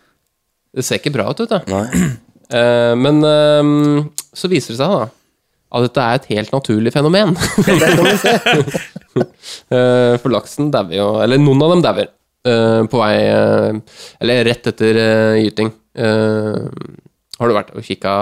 [0.75, 1.79] Det ser ikke bra ut, vet du.
[3.07, 3.71] Men eh,
[4.35, 5.07] så viser det seg da
[5.69, 7.37] at dette er et helt naturlig fenomen.
[7.67, 8.83] Det.
[9.19, 14.45] Eh, For laksen dauer jo Eller noen av dem dauer eh, på vei eh, Eller
[14.47, 14.99] rett etter
[15.41, 15.73] gyting.
[15.99, 18.13] Har du vært og kikka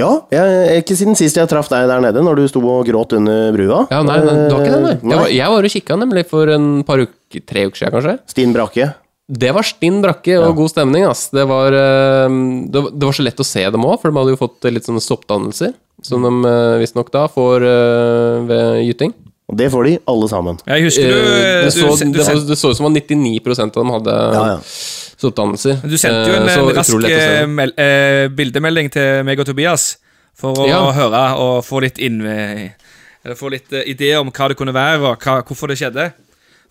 [0.00, 3.12] Ja, jeg, ikke siden sist jeg traff deg der nede, når du sto og gråt
[3.18, 3.82] under brua.
[3.92, 4.96] Ja, nei, nei, du har ikke det, nei.
[5.12, 8.16] Jeg var, jeg var og kikka nemlig for en par uker, tre uker siden, kanskje.
[8.32, 8.90] Stin Brakke.
[9.26, 11.30] Det var stinn brakke og god stemning, ass.
[11.32, 12.28] Det var, eh,
[12.68, 14.66] det, var- det var så lett å se dem òg, for de hadde jo fått
[14.68, 15.72] litt sånne soppdannelser.
[16.04, 19.14] Som de uh, visstnok da får eh, ved gyting.
[19.48, 20.58] Og det får de, alle sammen.
[20.68, 23.62] Jeg husker du, Eh, det, så, du, det, var, det så ut som at 99%
[23.64, 24.58] av dem hadde Ja, ja.
[25.22, 25.80] soppdannelser.
[25.88, 29.46] du sendte jo en, Eh, så en rask eh, mel eh, bildemelding til meg og
[29.48, 29.94] Tobias
[30.36, 30.82] for å Ja.
[30.92, 35.00] høre og få litt inn Eller få litt eh, ideer om hva det kunne være,
[35.00, 36.10] og hva, hvorfor det skjedde.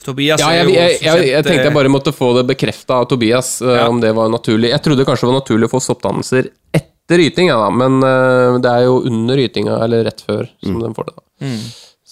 [0.06, 3.08] Tobias Ja, jeg, jeg, jeg, jeg tenkte jeg eh, bare måtte få det bekrefta av
[3.12, 3.88] Tobias, eh, Ja.
[3.92, 4.74] om det var naturlig.
[4.74, 8.60] Jeg trodde kanskje det var naturlig å få soppdannelser etter yting, ja, da, men eh,
[8.64, 11.18] det er jo under ytinga, eller rett før, som de får det.
[11.18, 11.56] da.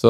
[0.01, 0.09] Så,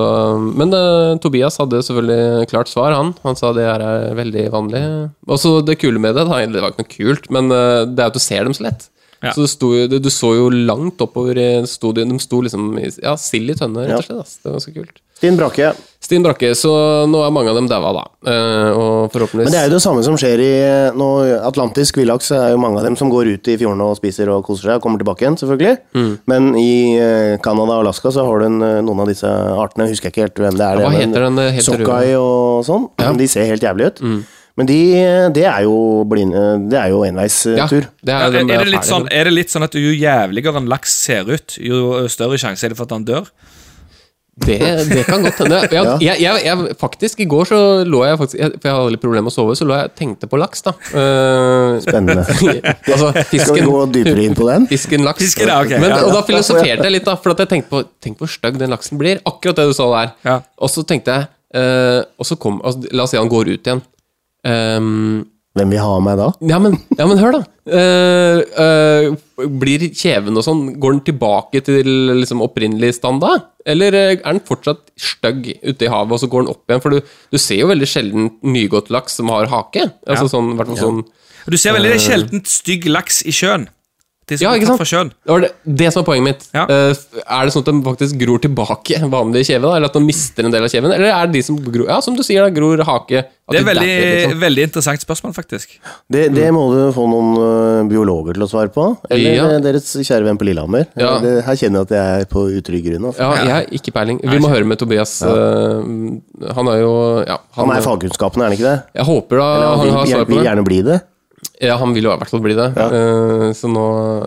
[0.55, 3.09] men uh, Tobias hadde selvfølgelig klart svar, han.
[3.25, 4.81] Han sa det her er veldig vanlig.
[5.27, 7.99] Og så det kule med det, da, det var ikke noe kult, men uh, det
[7.99, 8.87] er at du ser dem så lett.
[9.21, 9.33] Ja.
[9.35, 12.09] Så det sto, du, du så jo langt oppover i studien.
[12.09, 14.23] de, de sto liksom i ja, sild i tønne, rett og slett.
[14.23, 14.37] ass.
[14.39, 15.03] Det var ganske kult.
[15.21, 15.67] Stinn Brakke.
[16.01, 16.69] Stinn Brakke, så
[17.05, 18.01] nå er mange av dem daua, da.
[18.25, 20.53] Eh, og forhåpentligvis Men det er jo det samme som skjer i
[20.97, 21.09] nå,
[21.45, 22.31] Atlantisk villaks.
[22.33, 24.79] er jo mange av dem som går ut i fjordene og spiser og koser seg
[24.79, 25.75] og kommer tilbake igjen, selvfølgelig.
[25.93, 26.09] Mm.
[26.33, 29.85] Men i eh, Canada og Alaska så har du en, eh, noen av disse artene,
[29.85, 30.81] jeg husker ikke helt hvem det er.
[30.81, 32.89] Ja, hva det, heter den, Sokkai helt Sockeye og sånn.
[33.21, 34.01] De ser helt jævlig ut.
[34.01, 34.19] Mm.
[34.57, 34.81] Men de,
[35.37, 35.77] det er jo
[36.09, 37.61] blinde Det er jo enveistur.
[37.61, 37.85] Ja, det
[38.17, 40.97] er, er, er, det litt sånn, er det litt sånn at jo jævligere en laks
[41.05, 43.29] ser ut, jo større sjanse er det for at han dør?
[44.31, 45.57] Det, det kan godt hende.
[45.67, 49.03] Jeg, jeg, jeg, jeg, faktisk, i går så lå jeg faktisk For jeg hadde litt
[49.03, 50.73] problemer med å sove, så lå jeg og tenkte på laks, da.
[50.93, 52.23] Uh, Spennende.
[52.93, 54.69] altså, Skal vi gå dypere inn på den?
[54.71, 55.25] Fisken, laks.
[55.25, 55.99] Fisken, ja, ok, Men, ja.
[56.07, 57.17] og da filosoferte jeg litt, da.
[57.19, 59.19] For at jeg tenkte på Tenk hvor stygg den laksen blir.
[59.27, 60.15] Akkurat det du sa der.
[60.25, 60.39] Ja.
[60.63, 61.27] Og så tenkte jeg
[61.59, 63.83] uh, Og så kom altså, La oss si han går ut igjen.
[64.47, 66.29] Um, Hvem vil ha meg da?
[66.47, 67.41] ja, men, ja, men hør, da.
[67.67, 73.35] Uh, uh, blir kjeven og sånn Går den tilbake til liksom, opprinnelig stand da?
[73.69, 76.81] Eller eh, er den fortsatt stygg ute i havet, og så går den opp igjen?
[76.81, 79.85] For du, du ser jo veldig sjelden nygått laks som har hake.
[80.07, 81.03] Altså sånn, i hvert sånn
[81.45, 83.67] Du ser veldig sjeldent stygg laks i sjøen.
[84.29, 85.13] De som Ja, ikke sant?
[85.25, 86.43] Det var det, det som er poenget mitt.
[86.53, 86.63] Ja.
[86.69, 86.93] Uh,
[87.25, 89.71] er det sånn at de faktisk gror tilbake vanlig kjeve, da?
[89.79, 90.93] Eller at de mister en del av kjeven?
[90.93, 93.57] Eller er det de som gror Ja, som du sier, da, gror hake at Det
[93.57, 94.39] er et veldig, liksom?
[94.45, 95.73] veldig interessant spørsmål, faktisk.
[96.07, 96.55] Det, det Mm.
[96.55, 98.85] må du få noen uh, biologer til å svare på.
[99.09, 99.59] Eller Ja.
[99.59, 100.85] deres kjære venn på Lillehammer.
[100.95, 101.17] Ja.
[101.19, 103.09] Det, her kjenner jeg at jeg er på utrygg grunn.
[103.11, 103.19] Altså.
[103.25, 104.21] Ja, jeg har ikke peiling.
[104.23, 105.17] Vi må høre med Tobias.
[105.25, 105.81] Uh,
[106.55, 106.93] han er jo
[107.27, 108.77] ja, Han er fagkunnskapen, er han ikke det?
[109.01, 111.01] Jeg håper da Eller han han vil, har svar på vil gjerne bli det.
[111.61, 112.69] Ja, han vil jo i hvert fall bli det.
[112.77, 113.85] Eh, så nå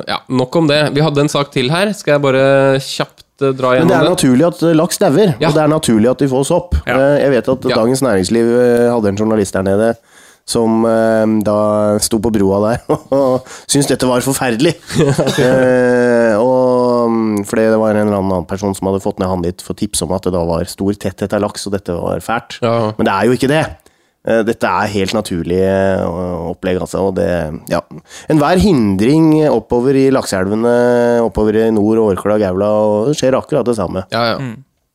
[0.09, 0.81] Ja, nok om det.
[0.95, 1.91] Vi hadde en sak til her.
[1.93, 2.45] Skal jeg bare
[2.81, 4.15] kjapt uh, dra Men det gjennom er den?
[4.15, 5.49] naturlig at laks dauer, Ja.
[5.51, 6.77] og det er naturlig at de får sopp.
[6.87, 6.95] Ja.
[6.97, 7.77] Uh, Jeg vet at Ja.
[7.83, 8.53] Dagens Næringsliv
[8.95, 9.95] hadde en journalist der nede
[10.47, 10.83] som
[11.41, 12.83] da sto på broa der
[13.17, 14.75] og syntes dette var forferdelig.
[15.41, 19.43] Eh, og mm, fordi det var en eller annen person som hadde fått ned han
[19.45, 22.21] dit for tips om at det da var stor tetthet av laks, og dette var
[22.25, 22.59] fælt.
[22.65, 22.93] Ja.
[22.99, 23.63] Men det er jo ikke det.
[24.25, 26.05] Eh, Dette er helt naturlig eh,
[26.51, 27.03] opplegg, altså.
[27.11, 27.29] Og det,
[27.73, 27.83] ja.
[28.33, 30.77] Enhver hindring oppover i lakseelvene,
[31.27, 34.07] oppover i nord, Årkla, Gaula, og det skjer akkurat det samme.
[34.15, 34.55] Ja, ja.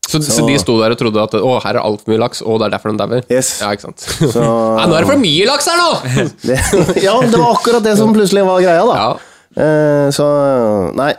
[0.10, 2.58] Så, så de sto der og trodde at å, her er altfor mye laks, og
[2.58, 3.22] det er derfor den dauer?
[3.30, 3.60] Yes.
[3.62, 4.08] Ja, ikke sant.
[4.34, 5.90] Nei, nå er det for mye laks her, nå!
[6.50, 6.58] Det,
[7.06, 8.98] ja, det var akkurat det som plutselig var greia, da.
[8.98, 9.12] Ja.
[9.60, 10.26] Uh, Så
[10.98, 11.12] nei.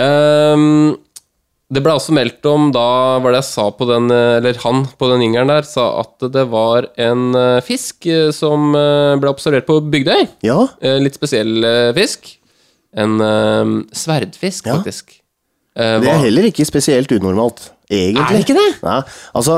[0.00, 0.94] Ehm,
[1.74, 2.84] det ble også meldt om da
[3.22, 6.24] var det jeg sa på den eh, Eller han på den yngelen der sa at
[6.34, 10.28] det var en eh, fisk eh, som ble observert på Bygdøy.
[10.46, 10.60] Ja.
[11.02, 11.64] Litt spesiell
[11.96, 12.36] fisk.
[12.94, 13.18] En
[13.90, 14.78] sverdfisk, Ja.
[14.78, 15.16] faktisk.
[15.74, 18.22] Det er heller ikke spesielt unormalt, egentlig.
[18.22, 18.68] Er det ikke det?
[18.84, 19.00] Nei,
[19.34, 19.56] altså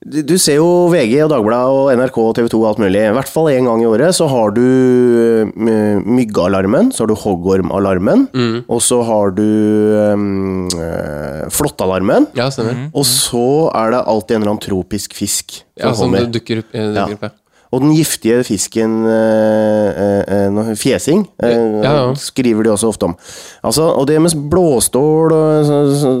[0.00, 3.02] du ser jo VG og Dagbladet og NRK og TV 2 og alt mulig.
[3.04, 7.14] I hvert fall én gang i året så har du myggealarmen, myggalarmen, så har du
[7.20, 8.64] hoggormalarmen, Mm.
[8.68, 12.26] og så har du um, eh, flåttalarmen.
[12.34, 12.88] Ja, stemmer.
[12.94, 13.44] Og så
[13.76, 16.72] er det alltid en eller annen tropisk fisk som Ja, som du dukker opp.
[16.74, 17.30] eh, dukker opp ja.
[17.70, 21.52] Og den giftige fisken eh, eh, eh, fjesing eh,
[21.84, 22.06] Ja, ja.
[22.18, 23.14] skriver de også ofte om.
[23.62, 25.34] Altså, og det med blåstål,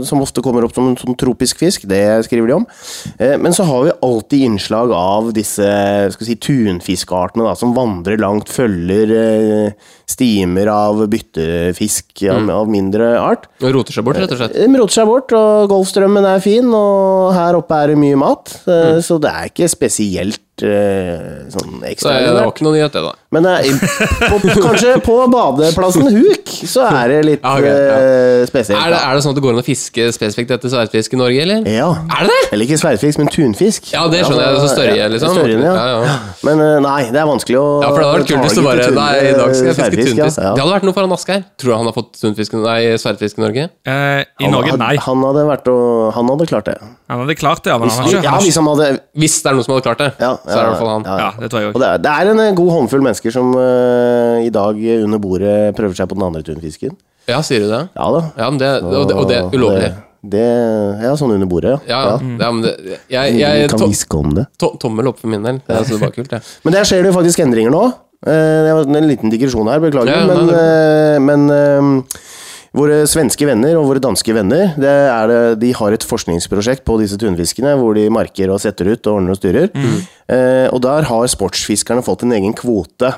[0.06, 2.66] som ofte kommer opp som en sånn tropisk fisk, det skriver de om.
[3.18, 5.66] Eh, men så har vi alltid innslag av disse
[6.14, 9.74] skal si, tunfiskartene da, som vandrer langt, følger
[10.10, 12.50] stimer av byttefisk av, Mm.
[12.50, 13.46] av mindre art.
[13.62, 14.54] Og roter seg bort, rett og slett.
[14.54, 18.54] De roter seg bort, og Golfstrømmen er fin, og her oppe er det mye mat.
[18.66, 22.12] eh, Så det er ikke spesielt eh, ekstra.
[22.12, 23.14] Så det var ikke noe nyhet, det, da.
[23.30, 23.66] Men eh,
[24.26, 27.98] på, kanskje på badeplassen Huk, så er det litt Ja, ok, ja.
[28.00, 28.74] eh, spesielt.
[28.80, 31.20] Er det, er det sånn at det går an å fiske spesifikt etter sverdfisk i
[31.20, 31.68] Norge, eller?
[31.70, 31.92] Ja.
[32.10, 32.48] Er det det?
[32.56, 33.92] Eller ikke sverdfisk, men tunfisk.
[33.94, 34.58] Ja, det skjønner jeg.
[34.64, 35.36] Så størje, ja, liksom.
[35.38, 35.74] Størjen, ja.
[35.78, 36.16] Ja, ja.
[36.48, 38.62] Men eh, nei, det er vanskelig å Ja, for det hadde vært kult hvis du
[38.66, 40.42] bare Nei, i dag skal jeg fiske tunfisk.
[40.42, 40.50] Ja.
[40.58, 41.44] Det hadde vært noe for han Asgeir.
[41.62, 43.68] Tror du han har fått tunfisk, nei, sverdfisk i Norge?
[43.86, 44.90] Eh, I Han Norge, nei.
[45.06, 46.76] Han hadde vært og, Han hadde klart det.
[47.10, 47.86] Han hadde klart det, han
[48.26, 50.60] Ja, hvis han hadde Hvis det er noen som hadde klart det, ja, så er
[50.60, 51.06] det i hvert fall han.
[51.10, 51.82] ja, Ja, det tror jeg Og òg.
[51.82, 55.98] det er, det er en god håndfull mennesker som uh, i dag under bordet prøver
[55.98, 56.96] seg på den andre tunfisken.
[57.28, 57.82] Ja, sier du det?
[57.92, 58.22] Ja da.
[58.40, 59.90] Ja, men det, og, det, og det er ulovlig.
[60.20, 60.40] Det,
[61.04, 61.78] ja, sånn under bordet, ja.
[61.88, 62.32] Ja, ja.
[62.40, 62.72] ja men det,
[63.08, 64.46] jeg, Vi jeg, kan hviske om det.
[64.60, 65.60] to, Tommel opp for min del.
[65.64, 66.40] Det er det var kult, det.
[66.64, 67.84] Men der skjer det jo faktisk endringer nå.
[68.26, 70.12] Eh, Det var en liten digresjon her, beklager.
[70.12, 72.04] Ja, men eh, men
[72.76, 76.98] våre svenske venner og våre danske venner det er det, de har et forskningsprosjekt på
[77.00, 79.72] disse tunfiskene, hvor de marker og setter ut og ordner og styrer.
[79.74, 79.96] Mm.
[80.30, 83.10] Eh, og der har sportsfiskerne fått en egen kvote.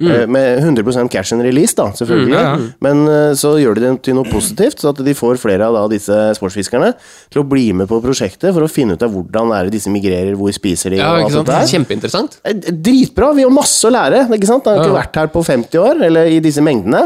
[0.00, 0.08] Mm.
[0.10, 2.32] eh, Med 100 cash and release, da, selvfølgelig.
[2.34, 5.68] ja, Men eh, så gjør de det til noe positivt, så at de får flere
[5.68, 6.88] av da, disse sportsfiskerne
[7.30, 9.92] til å bli med på prosjektet for å finne ut av hvordan er det disse
[9.92, 11.46] migrerer, hvor spiser de, Ja, og alt sant?
[11.52, 11.68] det der.
[11.76, 12.40] Kjempeinteressant.
[12.42, 14.24] Eh, Dritbra, vi har masse å lære.
[14.34, 14.64] ikke sant?
[14.66, 17.04] Han har ikke vært her på 50 år, eller i disse mengdene.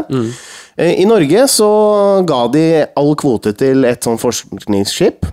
[0.79, 1.69] Eh, I Norge så
[2.27, 2.65] ga de
[2.97, 5.27] all kvote til et sånn forskningsskip,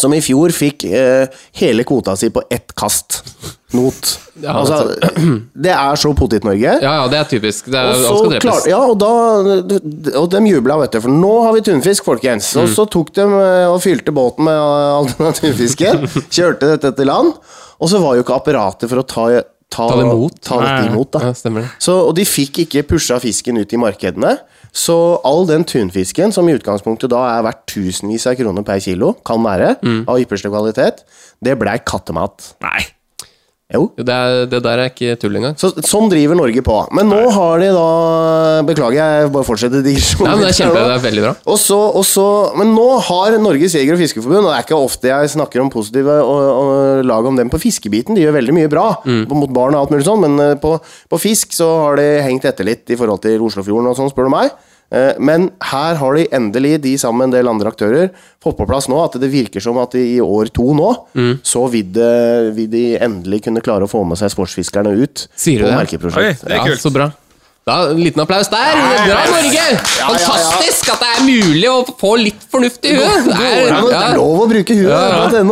[0.00, 1.26] som i fjor fikk eh,
[1.60, 3.18] hele kvota si på ett kast.
[3.76, 4.08] Not.
[4.40, 4.96] Ja, altså,
[5.54, 6.72] det er så potet Norge.
[6.82, 7.68] Ja, ja, det er typisk.
[7.70, 9.10] Det er, Og, skal klar, ja, og, da,
[10.18, 12.48] og de jubla, vet du, for nå har vi tunfisk, folkens.
[12.56, 12.62] Mm.
[12.64, 17.10] Og så tok de eh, og fylte båten med all denne tunfisken, kjørte dette til
[17.12, 17.36] land,
[17.78, 19.26] og så var jo ikke apparatet for å ta,
[19.70, 20.40] ta, Ta det imot.
[20.48, 21.22] ta dette imot da.
[21.28, 21.66] Ja, det.
[21.78, 24.38] Så, og de fikk ikke pusha fisken ut i markedene.
[24.72, 29.14] Så all den tunfisken, som i utgangspunktet da er verdt tusenvis av kroner per kilo,
[29.26, 30.04] kan være, Mm.
[30.08, 31.04] av ypperste kvalitet,
[31.42, 32.54] det blei kattemat.
[32.62, 32.86] Nei.
[33.70, 33.84] Jo.
[33.94, 35.54] Det, er, det der er ikke tull engang.
[35.60, 36.76] Så, sånn driver Norge på.
[36.96, 37.84] Men nå har de da
[38.66, 40.26] Beklager, jeg bare fortsetter digresjonen.
[40.26, 41.32] Nei, men det er kjempe, det er veldig bra.
[41.54, 42.24] Og så, og så,
[42.58, 45.70] men nå har Norges Jeger- og Fiskerforbund, og det er ikke ofte jeg snakker om
[45.72, 49.22] positive og, og lag om dem på fiskebiten, de gjør veldig mye bra Mm.
[49.32, 50.74] mot barn og alt mulig sånn, men eh, på,
[51.08, 54.26] på fisk så har de hengt etter litt i forhold til Oslofjorden og sånn, spør
[54.28, 54.50] du meg.
[54.90, 58.10] Eh, Men her har de endelig, de sammen med en del andre aktører,
[58.42, 61.38] fått på plass nå at det virker som at i år to nå, Mm.
[61.42, 65.62] så vil, det, vil de endelig kunne klare å få med seg sportsfiskerne ut Sier
[65.62, 66.42] du på merkeprosjekt.
[66.46, 66.76] Det er ja.
[66.76, 67.10] Så bra.
[67.66, 68.72] Da, En liten applaus der!
[69.06, 69.64] Bra, Norge!
[70.00, 73.28] Fantastisk at det er mulig å få litt fornuft i huet!
[73.28, 75.26] Det er, det er lov å bruke huet ja, ja.
[75.30, 75.42] Det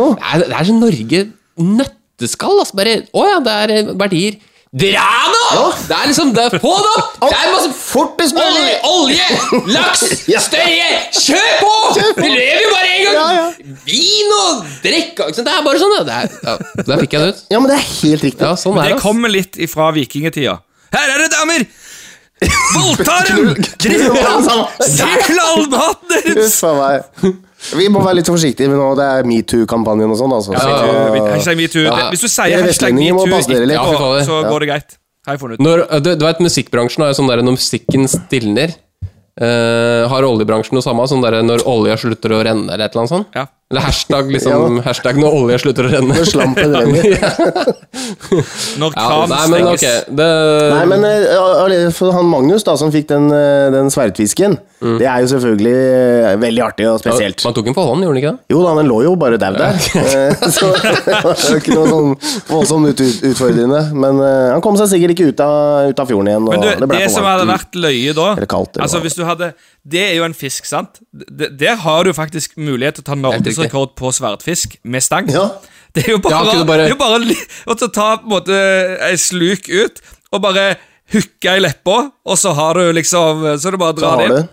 [0.49, 1.21] er, sånn Norge
[1.59, 2.59] nøtteskall.
[2.63, 4.39] Altså bare Å ja, det er verdier.
[4.69, 5.61] Dra nå!
[5.89, 7.13] Det er liksom det er Få det opp!
[7.23, 8.75] Det er masse Fortest olje, mulig!
[8.85, 10.03] olje, laks,
[10.33, 10.41] Ja.
[10.45, 10.89] størje!
[11.17, 11.71] Kjør på!
[12.19, 13.15] Vi lever jo bare én gang!
[13.17, 13.77] Ja, ja.
[13.87, 15.23] Vin og drikk?
[15.39, 16.03] Det er bare sånn, ja.
[16.05, 16.83] Det er, ja.
[16.85, 17.41] Der fikk jeg det ut.
[17.49, 18.45] Ja, men det er helt riktig.
[18.45, 19.01] Ja, sånn men Det det.
[19.01, 20.59] kommer litt ifra vikingtida.
[20.93, 21.65] Her er det damer!
[22.77, 23.57] Voldtar dem!
[24.85, 26.45] Se knallmaten deres!
[26.45, 27.33] Uff a meg.
[27.75, 28.89] Vi må være litt forsiktige med nå.
[28.99, 30.33] Det er metoo-kampanjen og sånn.
[30.37, 30.53] Altså.
[30.55, 31.55] Ja, ja, ja.
[31.59, 31.83] Metoo.
[31.85, 32.09] Ja.
[32.13, 33.27] Hvis du sier hashtag metoo.
[33.69, 34.99] Ja, så går det greit.
[35.59, 38.71] Når, du, du vet, Musikkbransjen har jo sånn der når musikken stilner.
[39.39, 41.05] uh, har oljebransjen noe samme?
[41.11, 43.29] Sånn der når olja slutter å renne, eller et eller annet sånt?
[43.37, 43.45] Ja.
[43.69, 46.15] Eller hashtag, liksom, hashtag når olja slutter å renne.
[46.17, 47.05] Når slampen renner.
[48.79, 49.77] Når Ja, kranen nei, men ok.
[49.83, 50.09] stenges.
[50.17, 50.27] Det,
[50.73, 53.29] Nei, men uh, han Magnus, da, som fikk den,
[53.75, 57.41] den sverdfisken, det er jo selvfølgelig eh, veldig artig og spesielt.
[57.43, 58.53] Man tok den for hånden, gjorde den ikke det?
[58.53, 59.79] Jo da, den lå jo bare daud der.
[59.99, 60.69] Eh, Så
[61.05, 62.13] det var ikke noe sånn
[62.47, 63.81] voldsomt ut, ut, utfordrende.
[63.93, 66.47] Men eh, han kom seg sikkert ikke ut av, ut av fjorden igjen.
[66.47, 69.51] Og Men du, det det som hadde vært løye da kaldt, Altså hvis du hadde
[69.83, 71.01] Det er jo en fisk, sant?
[71.11, 75.27] Der har du faktisk mulighet til å ta norgesrekord på sverdfisk med stang.
[75.33, 75.49] Ja.
[75.93, 77.35] Det er jo bare, Ja, bare- det er jo bare
[77.73, 78.57] å ta- ta på en måte
[79.09, 79.99] ei sluk ut
[80.31, 80.75] og bare
[81.09, 84.27] hooke i leppa, og så har du liksom Så er det bare å dra det
[84.29, 84.49] inn.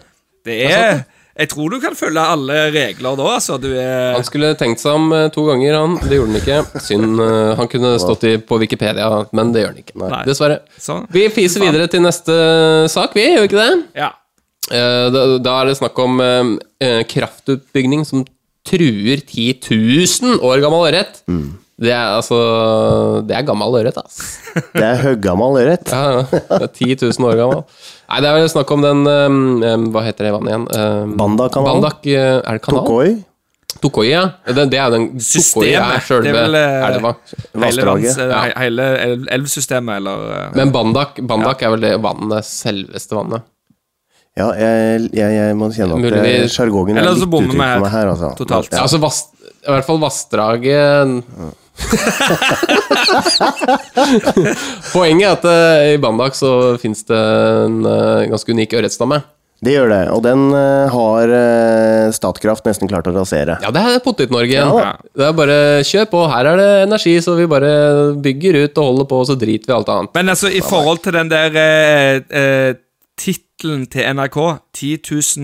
[0.46, 1.04] Det er
[1.36, 3.58] Jeg tror du kan følge alle regler da, altså.
[3.60, 5.96] Du er Han skulle tenkt seg om eh, to ganger, han.
[6.00, 6.80] Det gjorde han ikke.
[6.86, 7.20] Synd.
[7.20, 9.96] eh, han kunne stått i, på Wikipedia, men det gjør han ikke.
[10.00, 10.22] Nei.
[10.30, 10.60] Dessverre.
[10.80, 11.04] Sånn.
[11.12, 12.38] Vi fiser videre til neste
[12.88, 13.82] sak, vi, gjør vi ikke det?
[14.00, 14.08] Ja.
[14.70, 16.16] Eh, Da, da er det snakk om
[17.12, 18.24] kraftutbygging som
[18.66, 21.20] truer 10 000 år gammel ørret.
[21.76, 22.36] Det er altså
[23.28, 24.16] Det er gammel ørret, ass.
[24.72, 25.90] Det er høggammal ørret.
[25.92, 26.22] Ja, ja.
[26.24, 27.62] Det er 10 000 år gammel.
[28.08, 29.38] Nei, det er vel snakk om den eh,
[29.72, 30.66] eh, Hva heter det vannet igjen?
[30.72, 31.82] Um, Bandakanalen?
[31.84, 32.86] Bandak eh, Er det kanal?
[32.86, 33.10] Tokoi.
[33.82, 34.22] Tokoi, ja.
[34.46, 36.06] Det, det er den Tokoi er Systemet.
[36.06, 37.10] sjølve Det er vel, eh, elva.
[37.36, 38.22] Hele, Vassdraget.
[38.24, 38.40] eh, Ja.
[38.62, 38.86] hele
[39.36, 43.44] elvsystemet, eller eh, Men Bandak, Bandak er vel det vannet, selveste vannet.
[44.36, 48.10] Ja, jeg, jeg, jeg må kjenne at eh, sjargongen er litt her for meg her.
[48.14, 48.32] Altså.
[48.40, 48.72] totalt.
[48.72, 51.14] Ja, altså vast, I hvert fall vassdraget
[54.94, 56.50] Poenget er at uh, i Bandak så
[56.82, 59.18] fins det en uh, ganske unik ørretstamme.
[59.64, 61.30] Det gjør det, og den uh, har
[62.12, 63.56] Statkraft nesten klart å rasere.
[63.64, 64.72] Ja, det er Potet-Norge igjen.
[64.76, 64.92] Ja.
[65.16, 67.72] Det er bare kjør på, her er det energi, så vi bare
[68.22, 70.12] bygger ut og holder på, og så driter vi alt annet.
[70.18, 72.74] Men altså, i forhold til den der eh,
[73.16, 74.38] tittelen til NRK
[74.76, 74.92] 10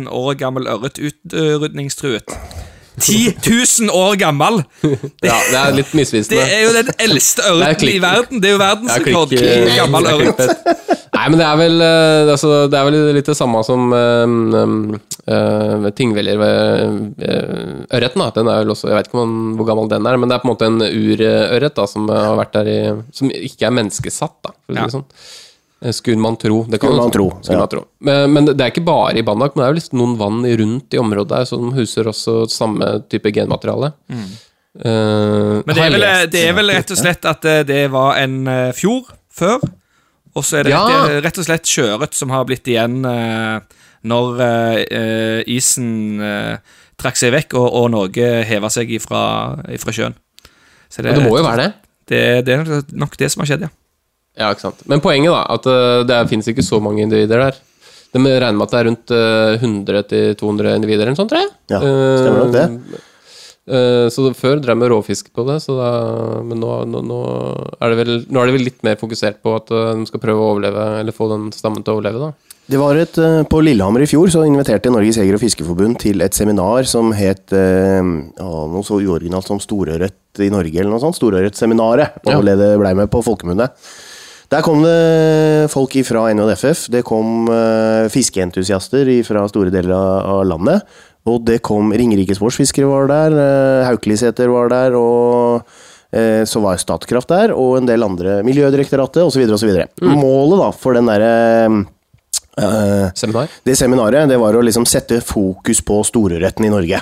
[0.05, 2.27] 000 år gammel ørret utrydningstruet
[3.03, 3.35] 10
[3.89, 4.63] 000 år gammel!
[5.23, 6.39] Ja, det er litt misvisende.
[6.39, 8.43] Det er jo den eldste Det ørreten i verden.
[8.43, 10.91] Det er jo verdensrekord i eh, gammel det ørret.
[11.13, 14.37] Nei, men det er vel, eh, altså, det er vel litt det samme som um,
[14.57, 14.77] um,
[15.29, 18.25] uh, tingveller ved uh, ørreten.
[18.39, 20.43] Den er vel også, Jeg vet ikke man, hvor gammel den er, men det er
[20.43, 22.81] på en måte en urørret da, som har vært der i
[23.15, 24.93] Som ikke er menneskesatt, da, for å si Ja.
[24.99, 25.09] sånn.
[25.83, 26.63] Eh, Skulle man tro.
[26.71, 27.63] Det kan Skulle man tro, Skulle ja.
[27.65, 27.83] man tro.
[28.07, 30.41] Men, men det er ikke bare i Banak, men det er jo liksom noen vann
[30.63, 33.93] rundt i området der som huser også samme type genmateriale.
[34.09, 38.17] Eh, Men det er, vel, det er vel rett og slett at eh, det var
[38.23, 38.39] en
[38.79, 39.59] fjord før,
[40.35, 41.21] og så er det Ja.
[41.21, 43.03] rett, og slett sjøørret som har blitt igjen
[44.03, 44.41] når
[45.47, 45.91] isen
[47.01, 49.21] trakk seg vekk, og, og Norge heva seg ifra,
[49.75, 50.15] ifra sjøen.
[50.93, 51.71] Så Ja, det må jo være det.
[52.13, 53.73] Det, det er nok det som har skjedd, ja.
[54.39, 54.83] Ja, ikke sant.
[54.89, 57.61] Men poenget da, at uh, det finnes ikke så mange individer der.
[58.13, 61.55] De regner med at det er rundt uh, 100-200 individer eller noe sånt, tror jeg.
[61.73, 63.03] Ja, stemmer nok det.
[63.63, 65.91] Eh, så før drev med råfisk på det, så da,
[66.43, 67.19] men nå, nå, nå,
[67.79, 70.23] er det vel, nå er det vel litt mer fokusert på at eh, de skal
[70.25, 72.57] prøve å overleve, eller få den stammen til å overleve, da.
[72.73, 76.23] Det var et, eh, På Lillehammer i fjor så inviterte Norges jeger- og fiskeforbund til
[76.27, 81.03] et seminar som het eh, ja, noe så uoriginalt som Storørret i Norge, eller noe
[81.03, 81.19] sånt.
[81.21, 82.39] Storørretseminaret, Ja.
[82.39, 83.71] og det ble med på folkemunne.
[84.53, 90.85] Der kom det folk fra NJFF, det kom eh, fiskeentusiaster fra store deler av, landet.
[91.25, 95.65] Og det kom Ringerike sportsfiskere var der, eh, Haukeliseter var der, og
[96.13, 98.43] eh, så var Statkraft der, og en del andre.
[98.45, 99.47] Miljødirektoratet osv.
[99.57, 99.73] osv.
[100.05, 101.33] Målet da for den derre
[102.53, 103.49] Uh, Seminar.
[103.65, 106.99] det seminaret det var å liksom sette fokus på storørreten i Norge.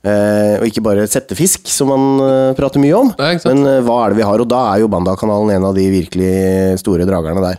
[0.00, 3.10] Eh, og ikke bare sette fisk, som man eh, prater mye om,
[3.44, 4.40] men eh, hva er det vi har?
[4.40, 7.58] Og da er jo Bandakanalen en av de virkelig store dragerne der.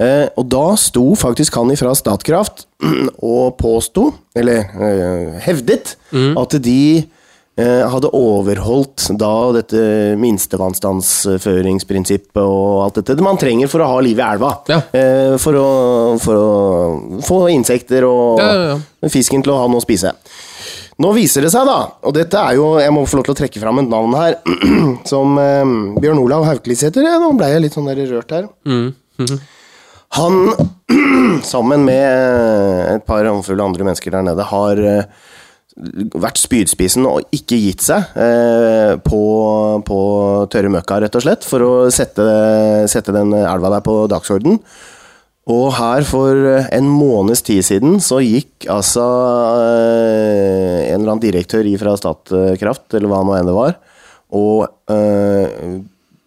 [0.00, 2.64] Eh, og da sto faktisk han ifra Statkraft
[3.34, 5.92] og påsto, eller eh, hevdet,
[6.40, 9.84] at de eh, hadde overholdt da dette
[10.24, 14.52] minstevannstandsføringsprinsippet og alt dette man trenger for å ha liv i elva.
[14.72, 14.78] Ja.
[14.88, 15.68] Eh, for, å,
[16.22, 16.50] for å
[17.28, 18.76] få insekter og Ja, ja,
[19.12, 20.10] fisken til å ha noe å spise.
[21.02, 23.38] Nå viser det seg, da, og dette er jo Jeg må få lov til å
[23.40, 24.38] trekke fram et navn her,
[25.10, 27.06] som eh, Bjørn Olav Hauklisæter.
[27.06, 28.48] Ja, nå ble jeg litt sånn der rørt her.
[30.14, 30.40] Han,
[31.54, 35.32] sammen med et par håndfulle andre mennesker der nede, har eh,
[36.14, 39.22] vært spydspissen og ikke gitt seg eh, på,
[39.88, 40.00] på
[40.54, 42.22] tørre møkka, rett og slett, for å sette,
[42.90, 44.60] sette den elva der på dagsorden.
[45.52, 46.38] Og her for
[46.72, 49.04] en måneds tid siden så gikk altså
[49.60, 53.74] eh, en eller annen direktør fra Statkraft, eller hva nå enn det var,
[54.34, 55.82] og eh,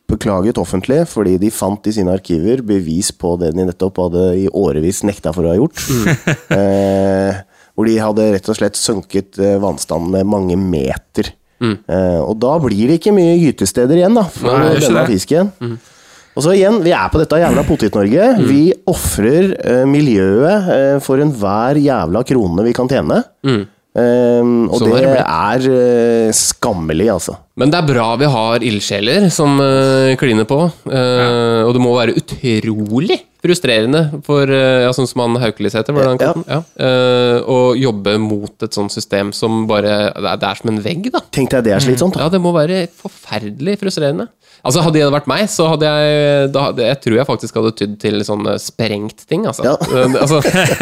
[0.08, 4.45] beklaget offentlig fordi de fant i sine arkiver bevis på det de nettopp hadde i
[4.47, 5.82] årevis nekta for å ha gjort.
[6.58, 7.43] Eh,
[7.77, 11.27] hvor de hadde rett og slett sunket eh, vannstanden med mange meter.
[11.62, 15.51] Eh, og da blir det ikke mye gytesteder igjen da, for Nei, denne fisken.
[16.38, 18.28] Og så igjen, vi er på dette jævla Potet-Norge.
[18.38, 18.43] Mm.
[18.45, 23.23] Vi ofrer eh, miljøet eh, for enhver jævla krone vi kan tjene.
[23.41, 27.39] Eh, og Sånn det er er eh, skammelig, altså.
[27.58, 30.60] Men det er bra vi har ildsjeler som uh, kliner på.
[30.86, 31.65] Ja.
[31.65, 36.13] Og det må være utrolig frustrerende for uh, ja, sånn som han Haukeliseter, var det
[36.13, 36.47] han kalte den?
[36.51, 36.62] Ja.
[36.77, 40.81] Uh, å jobbe mot et sånt system som bare Det er, det er som en
[40.83, 41.23] vegg, da.
[41.33, 42.19] Tenk deg det er slitsomt.
[42.19, 44.29] Ja, det må være forferdelig frustrerende.
[44.65, 47.95] Altså, Hadde det vært meg, så hadde jeg da Jeg tror jeg faktisk hadde tydd
[48.01, 49.65] til sånn eh, sprengt ting, altså.
[49.67, 49.75] Ja.
[49.97, 50.41] Eh, altså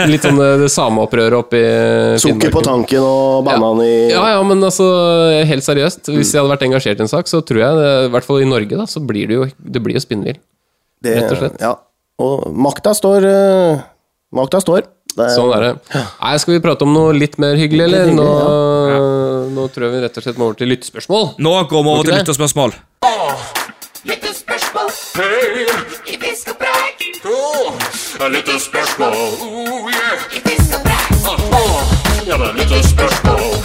[0.09, 1.59] litt sånn eh, det sameopprøret oppi
[2.19, 4.87] Sukker på tanken og banan i Ja, ja, men altså,
[5.47, 6.09] helt seriøst.
[6.09, 8.49] Hvis jeg hadde vært engasjert i en sak, så tror jeg, i hvert fall i
[8.49, 10.39] Norge, da, så blir det jo det blir jo spinnvill.
[11.05, 11.61] det, rett og slett.
[11.61, 11.75] Ja.
[12.21, 13.81] Og makta står eh,
[14.35, 14.87] Makta står.
[15.15, 15.71] Det Sånn er det.
[15.95, 18.09] Nei, Skal vi prate om noe litt mer hyggelig, eller?
[18.11, 18.25] Nå,
[18.91, 18.97] ja.
[19.55, 21.29] nå tror jeg vi rett og slett må over til lyttespørsmål.
[21.39, 22.75] Nå går vi over til lyttespørsmål.
[24.05, 25.65] Lyttespørsmål Hei!
[26.11, 26.57] i Fisk og
[28.61, 29.13] spørsmål.
[29.41, 30.35] Oh, yeah.
[31.25, 31.81] Åh,
[32.27, 33.64] Ja, det er litt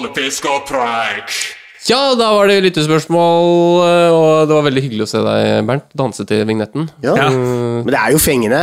[0.00, 1.34] spørsmål og preik.
[1.82, 3.48] Ja, da var det lyttespørsmål,
[3.82, 6.86] eh, og det var veldig hyggelig å se deg, Bernt, danse til vignetten.
[7.02, 7.16] Ja.
[7.18, 7.30] Ja.
[7.32, 8.60] Men det er jo fengende.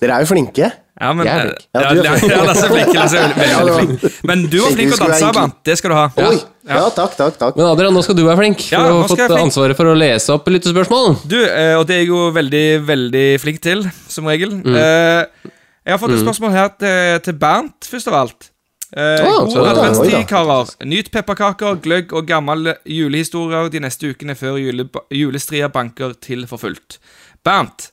[0.00, 0.72] Dere er jo flinke.
[0.96, 1.68] Ja, men, Jeg er eh, flink.
[1.76, 2.32] Ja, Ja, du er ja, flink.
[2.32, 2.94] ja, Lasse er flink.
[2.96, 4.24] Lasse er veldig, veldig, veldig flink.
[4.26, 5.56] Men du var flink til å danse, Bernt.
[5.68, 6.06] Det skal du ha.
[6.26, 6.40] Oi!
[6.66, 7.60] Ja, takk, takk, takk.
[7.60, 9.94] Men Adrian, nå skal du være flink, for Ja, du har fått ansvaret for å
[9.94, 11.14] lese opp lyttespørsmål.
[11.28, 14.56] Du, eh, og det er jeg jo veldig, veldig flink til, som regel.
[14.64, 14.74] Mm.
[14.74, 15.54] Eh,
[15.86, 16.74] jeg har fått et spørsmål her
[17.22, 18.50] til Bernt, først av alt.
[18.96, 20.70] Eh, oh, god adventstid, karer.
[20.88, 26.56] Nyt pepperkaker, gløgg og gamle julehistorier de neste ukene før jule, julestria banker til for
[26.62, 26.96] fullt.
[27.44, 27.90] Bernt,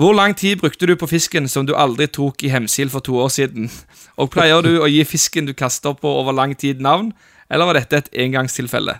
[0.00, 3.18] hvor lang tid brukte du på fisken som du aldri tok i Hemsil for to
[3.20, 3.68] år siden?
[4.16, 7.12] Og pleier du å gi fisken du kaster på over lang tid navn,
[7.50, 8.96] eller var dette et engangstilfelle?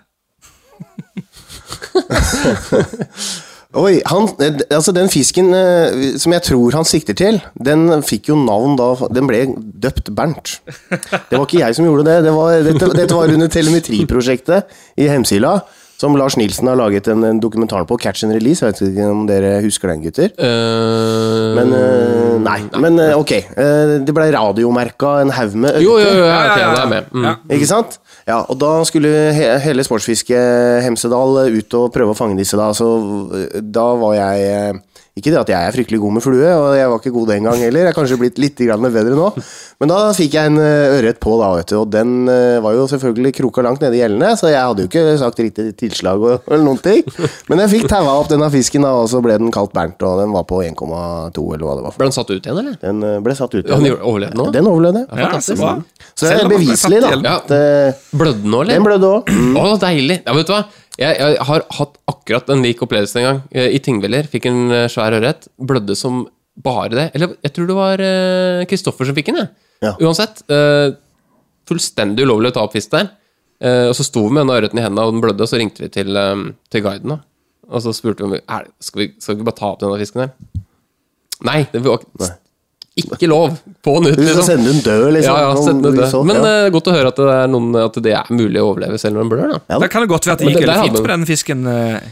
[3.77, 8.31] Oi, han, eh, altså den fisken eh, som jeg tror han sikter til, den fikk
[8.31, 10.55] jo navn da Den ble døpt Bernt.
[10.89, 12.23] Det var ikke jeg som gjorde det.
[12.25, 15.59] det var, dette, dette var under telemetriprosjektet i Hemsila,
[16.01, 18.65] som Lars Nilsen har laget en, en dokumentar på, Catch and Release.
[18.65, 20.33] Jeg vet ikke om dere husker den, gutter?
[20.41, 22.61] Uh, Men uh, nei.
[22.81, 23.35] Men uh, ok.
[24.07, 25.85] Det ble radiomerka en haug med øyne.
[25.85, 26.85] Jo, jo, jo, ja, Ja, ja, ja.
[26.87, 27.13] er med.
[27.13, 27.27] Mm.
[27.29, 27.35] Ja.
[27.59, 27.99] Ikke sant?
[28.29, 30.37] Ja, og da skulle he hele sportsfiske
[30.85, 32.89] Hemsedal ut og prøve å fange disse da, så
[33.39, 36.69] eh, da var jeg eh, Ikke det at jeg er fryktelig god med flue, og
[36.79, 39.29] jeg var ikke god den gang heller, jeg er kanskje blitt litt bedre nå,
[39.83, 42.77] men da fikk jeg en eh, ørret på da, vet du, og den eh, var
[42.77, 46.23] jo selvfølgelig kroka langt nede i gjellene, så jeg hadde jo ikke sagt riktig tilslag
[46.39, 47.03] eller noen ting,
[47.51, 50.23] men jeg fikk taua opp denne fisken da, og så ble den kalt Bernt, og
[50.23, 51.93] den var på 1,2 eller hva det var.
[51.93, 52.01] for.
[52.01, 52.79] Ble den satt ut igjen, eller?
[52.83, 53.63] Den eh, ble satt ut.
[53.65, 53.85] igjen.
[53.85, 54.49] Den overlevde nå?
[54.55, 55.05] Den overlevde.
[55.19, 55.75] Ja, så Ja,
[56.15, 57.39] Så det er beviselig da, Ja.
[58.15, 58.75] Blødde den nå, eller?
[58.79, 59.39] den blødde også.
[59.59, 60.23] Å, deilig!
[60.25, 60.63] Ja, vet du hva?
[60.99, 63.41] Jeg, jeg har hatt akkurat en lik opplevelse en gang.
[63.55, 64.27] Eh, I Tingviller.
[64.31, 65.47] fikk en eh, svær ørret.
[65.59, 66.25] Blødde som
[66.59, 67.07] bare det.
[67.15, 69.53] Eller jeg tror det var Kristoffer Kristoffer som fikk den, jeg.
[69.85, 69.93] Ja.
[70.03, 70.43] Uansett.
[70.51, 70.97] Uh,
[71.69, 73.13] fullstendig ulovlig å ta opp fisk der.
[73.63, 75.61] Uh, og så sto vi med den ørreten i hendene, og den blødde, og så
[75.61, 77.15] ringte vi til, um, til guiden.
[77.15, 77.21] da.
[77.69, 78.43] Og så spurte vi om vi
[78.83, 80.35] skal, vi skal vi bare ta opp denne fisken her.
[81.47, 82.03] Nei, det var
[83.03, 83.57] ikke lov!
[83.85, 84.43] På nytt, liksom.
[84.47, 85.35] sende den død, liksom.
[85.35, 86.15] Ja, ja, om den død.
[86.29, 86.53] Men ja.
[86.67, 89.17] eh, godt å høre at det, er noen, at det er mulig å overleve selv
[89.19, 89.53] når den blør.
[89.55, 89.61] da.
[89.75, 89.79] Ja.
[89.85, 91.67] Da kan det godt være at det gikk veldig fint på den fisken.
[91.75, 92.09] eh.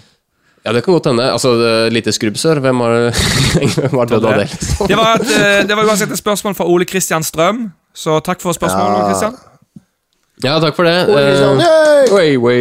[0.67, 1.27] Ja, det kan godt hende.
[1.31, 1.53] Altså,
[1.95, 2.95] lite skrubbsør, hvem har,
[3.77, 4.47] hvem har dødd av det?
[4.51, 4.89] liksom?
[4.91, 8.43] Det var, et, eh, det var uansett et spørsmål fra Ole Kristian Strøm, så takk
[8.43, 8.97] for spørsmålet, Ja.
[9.05, 9.37] Ole Kristian.
[10.45, 10.97] Ja, takk for det.
[11.09, 12.57] Oi, sånn, Eh, oi, oi.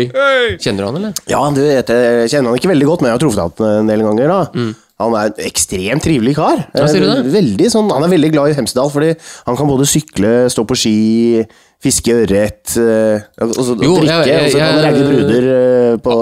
[0.64, 1.18] Kjenner du han, eller?
[1.28, 3.90] Ja, du vet, jeg kjenner han ikke veldig godt, men jeg har truffet han en
[3.92, 4.32] del ganger.
[4.32, 4.38] da.
[4.56, 4.70] Mm.
[4.98, 6.62] Han er en ekstremt trivelig kar.
[6.74, 7.18] Ja, sier du det?
[7.26, 9.14] Eh, Veldig sånn, Han er veldig glad i Hemsedal, fordi
[9.46, 10.94] han kan både sykle, stå på ski,
[11.84, 13.52] fiske ørret eh, og
[13.84, 16.16] Jo, drikke, jeg- jeg- og så kan han jeg- bruder eh, på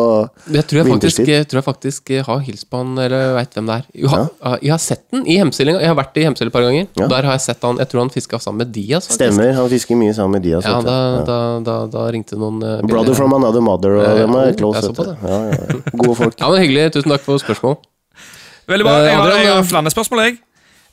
[0.57, 3.65] Jeg tror jeg faktisk, jeg tror jeg faktisk har hilst på han, eller veit hvem
[3.69, 3.83] det er.
[3.93, 5.79] Jeg har, jeg har sett den i Hemselinga.
[5.79, 6.87] Jeg har vært i Hemsel et par ganger.
[6.97, 7.07] Ja.
[7.07, 9.07] Der har jeg sett han Jeg tror han fiska sammen med Dias.
[9.07, 9.21] faktisk.
[9.21, 10.65] Stemmer, han fisker mye sammen med Diaz.
[10.65, 12.87] Ja, da, da, da, da ringte noen bilder.
[12.87, 14.81] Brother from another mother, og Ja, dem er close.
[15.93, 16.33] Gode folk.
[16.41, 16.91] Ja, men Hyggelig.
[16.97, 17.77] Tusen takk for spørsmål.
[18.67, 18.95] Veldig bra.
[18.99, 20.37] Eh, Jeg har, jeg har flere spørsmål, jeg.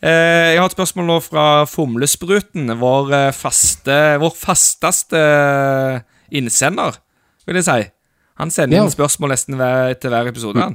[0.02, 5.20] Eh, Jeg har et spørsmål nå fra Fomlespruten, vår eh, faste Vår fasteste
[6.32, 6.96] innsender,
[7.46, 7.80] vil jeg si.
[8.40, 8.84] Han sender Ja.
[8.84, 10.60] inn spørsmål nesten hver, til hver episode.
[10.60, 10.74] Han.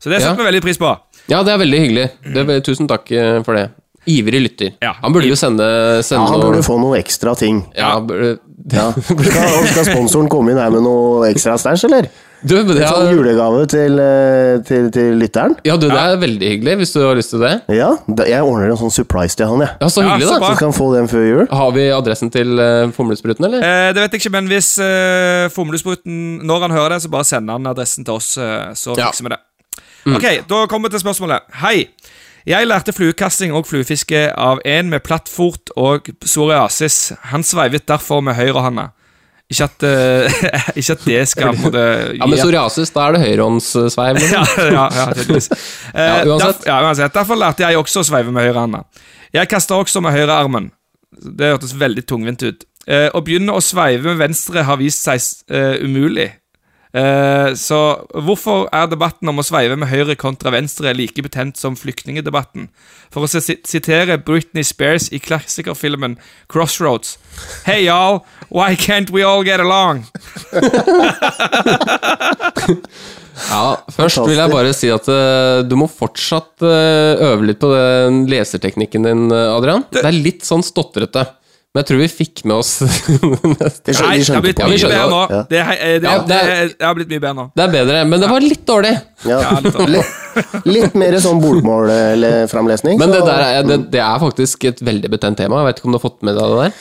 [0.00, 0.28] Så det Ja.
[0.30, 0.90] setter vi veldig pris på.
[1.28, 2.10] Ja, det er veldig hyggelig.
[2.34, 3.70] Det er, tusen takk eh, for det.
[4.08, 4.72] Ivrig lytter.
[4.82, 4.94] Ja.
[5.02, 7.64] Han burde jo sende, sende Ja, han noe burde få noe ekstra ting.
[7.76, 8.38] ja, burde,
[8.72, 8.92] Ja.
[9.00, 12.08] Skal, skal sponsoren komme inn her med noe ekstra stæsj, eller?
[12.42, 15.56] Du, men det En sånn julegave til, eh, til, til lytteren?
[15.66, 17.52] ja, du, det er veldig hyggelig hvis du har lyst til det.
[17.76, 17.90] Ja,
[18.26, 19.74] jeg ordner en sånn surprise til han, jeg.
[19.80, 20.52] Ja, Så Ja, hyggelig, så da.
[20.54, 21.42] Så kan få den før jul.
[21.52, 23.60] Har vi adressen til uh, Fomlespruten, eller?
[23.66, 27.28] Eh, det vet jeg ikke, men hvis eh, Fomlespruten Når han hører det, så bare
[27.28, 29.10] sender han adressen til oss, eh, så Ja.
[29.10, 29.40] fikser vi det.
[30.16, 31.44] Ok, Da kommer vi til spørsmålet.
[31.60, 31.88] Hei.
[32.48, 37.12] Jeg lærte fluekasting og fluefiske av en med plattfot og psoriasis.
[37.34, 38.86] Han sveivet derfor med høyrehånda.
[39.50, 40.40] Ikke at, eh,
[40.78, 44.20] ikke at det skal på Ja, men psoriasis, da er det høyrehåndssveiv.
[44.30, 44.72] ja, Liksom.
[44.76, 45.48] ja, ja, tydeligvis.
[45.94, 46.60] Eh, Ja, uansett.
[46.60, 47.14] derf- ja, uansett.
[47.18, 48.84] Derfor lærte jeg også å sveive med høyrehånda.
[49.34, 50.70] Jeg kaster også med høyrearmen.
[51.20, 52.62] Det hørtes veldig tungvint ut.
[52.86, 55.20] Eh, å begynne å sveive med venstre har vist seg
[55.82, 56.30] umulig.
[56.90, 57.76] Eh, så
[58.10, 62.66] hvorfor er debatten om å sveive med høyre kontra venstre like betent som flyktningedebatten?
[63.14, 66.18] For å sitere Britney Spears i klassikerfilmen
[66.50, 67.14] Crossroads.
[67.66, 70.06] Hey y'all, why can't we all get along?
[73.40, 77.70] Ja, først vil jeg bare si at uh, du må fortsatt uh, øve litt på
[77.72, 79.86] den leserteknikken din, Adrian.
[79.86, 79.88] Adrian.
[79.94, 81.22] Det er litt sånn stotrete.
[81.70, 85.04] Men jeg tror vi fikk med oss De Nei, de det har blitt mye bedre
[85.12, 85.20] nå.
[85.30, 85.42] Ja.
[85.52, 87.44] Det, er- eh, det, det, det det har blitt mye bedre nå.
[87.54, 88.90] Det er bedre, men det var litt dårlig.
[89.30, 89.38] Ja.
[89.62, 90.00] litt dårlig.
[90.66, 92.98] Litt, mer sånn bordmålframlesning.
[92.98, 95.60] Men det, der er, det, det er faktisk et veldig betent tema.
[95.62, 96.80] Jeg vet ikke om du har fått med deg det der?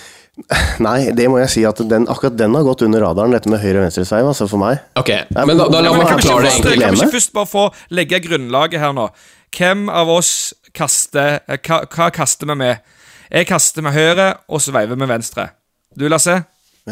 [0.81, 3.59] Nei, det må jeg si at den, akkurat den har gått under radaren, dette med
[3.61, 4.79] høyre- og venstresveiv, altså for meg.
[4.97, 7.15] Ok, men da, da la meg kan vi ikke forklare det først, kan vi ikke
[7.17, 7.65] først bare få
[7.99, 9.09] legge grunnlaget her nå?
[9.57, 10.31] Hvem av oss
[10.77, 12.95] kaster eh, Hva, hva kaster vi med?
[13.29, 15.49] Jeg kaster med høyre og sveiver med venstre.
[15.97, 16.39] Du, Lasse?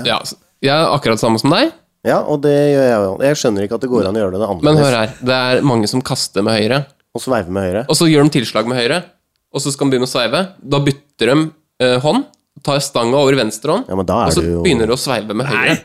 [0.05, 0.19] Ja,
[0.61, 1.71] jeg er akkurat samme som deg,
[2.05, 3.13] Ja, og det gjør jeg jo.
[3.25, 4.85] Jeg skjønner ikke at det går an å gjøre det men annerledes.
[4.85, 5.13] hør her.
[5.27, 6.77] Det er mange som kaster med høyre,
[7.17, 7.81] Og sveive med høyre.
[7.89, 8.99] og så gjør de tilslag med høyre,
[9.51, 10.41] og så skal de begynne å sveive.
[10.61, 11.35] Da bytter de
[11.83, 12.25] eh, hånd,
[12.63, 14.93] tar stanga over venstre hånd, Ja, men da er og så det jo begynner de
[14.93, 15.77] å sveive med høyre.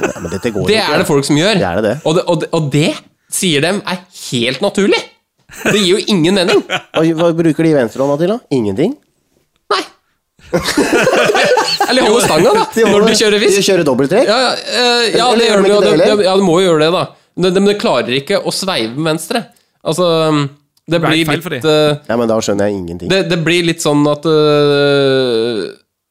[0.00, 0.92] Ja, men dette går Det ikke.
[0.94, 1.58] er det folk som gjør.
[1.58, 1.96] Det er det det.
[2.06, 2.88] Og, det, og, det, og det,
[3.32, 3.98] sier dem, er
[4.30, 5.02] helt naturlig.
[5.66, 6.62] Det gir jo ingen mening.
[6.64, 8.38] Hva bruker de venstrehånda til, da?
[8.56, 8.94] Ingenting?
[11.88, 13.62] Eller holde stanga, da, De når du kjører fisk.
[13.66, 14.28] kjører dobbelttrekk?
[14.28, 15.80] Ja, ja, eh, ja det gjør de jo.
[15.82, 17.04] det Det, det, ja, du må jo gjøre det, da.
[17.36, 19.46] Men det, men de klarer ikke å sveive med venstre.
[19.82, 20.08] Altså,
[20.92, 23.10] det blir litt uh, Ja, men da skjønner jeg ingenting.
[23.10, 25.62] det, det blir litt sånn at øh,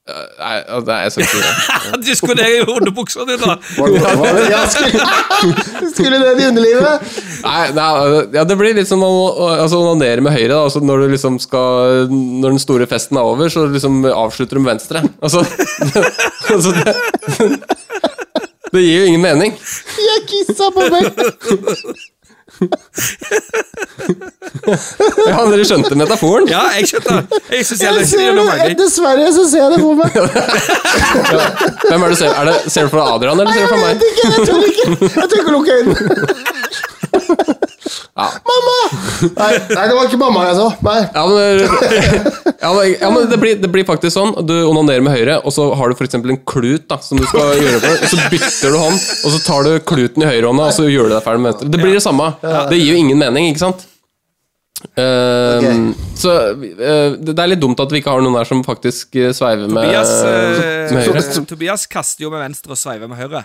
[0.09, 1.99] Nei, altså, nei, jeg skal ikke det.
[2.07, 3.53] Du skulle det i underbuksa di, da!
[3.77, 5.05] Var det- var det- Ja, skulle,
[5.93, 7.11] skulle det i underlivet?
[7.45, 7.85] Nei, nei,
[8.33, 9.11] ja, det blir litt som å
[9.61, 10.49] altså, onanere med høyre.
[10.55, 10.63] Da.
[10.65, 14.63] Altså, når, du liksom skal, når den store festen er over, så liksom avslutter du
[14.65, 15.03] med venstre.
[15.21, 15.45] Altså,
[16.55, 16.95] altså det,
[18.73, 19.53] det gir jo ingen mening.
[20.01, 21.05] Jeg kissa på meg!
[25.27, 26.45] Ja, Dere skjønte metaforen?
[26.51, 27.67] Ja, jeg skjønte Jeg jeg Jeg
[28.09, 30.09] ser det, dessverre så ser jeg det for meg.
[31.87, 32.31] Hvem er det du ser?
[32.35, 34.61] Er det, ser du fra Adrian, eller ser du fra Jeg vet ikke, jeg tør
[34.69, 34.85] ikke.
[35.01, 35.99] Jeg tør ikke lukke øynene.
[38.15, 38.77] Mamma!
[39.37, 40.67] Nei, nei, det var ikke mamma jeg så.
[40.85, 40.97] Nei.
[41.15, 41.61] Ja, men,
[42.63, 44.33] ja, men, ja, men det, blir, det blir faktisk sånn.
[44.47, 46.17] Du onanerer med høyre, og så har du f.eks.
[46.19, 49.67] en klut da, som du skal gjøre og så bytter du hånd, og så tar
[49.67, 51.71] du kluten i høyrehånda, og så gjør du deg ferdig med venstre.
[51.73, 52.33] Det blir det samme.
[52.41, 53.87] Det gir jo ingen mening, ikke sant?
[54.97, 59.13] Ehm, Så uh, det er litt dumt at vi ikke har noen der som faktisk
[59.19, 60.11] eh, sveiver med, Tobias,
[60.91, 61.21] med høyre.
[61.21, 63.43] eh, Tobias kaster jo med venstre og sveiver med høyre.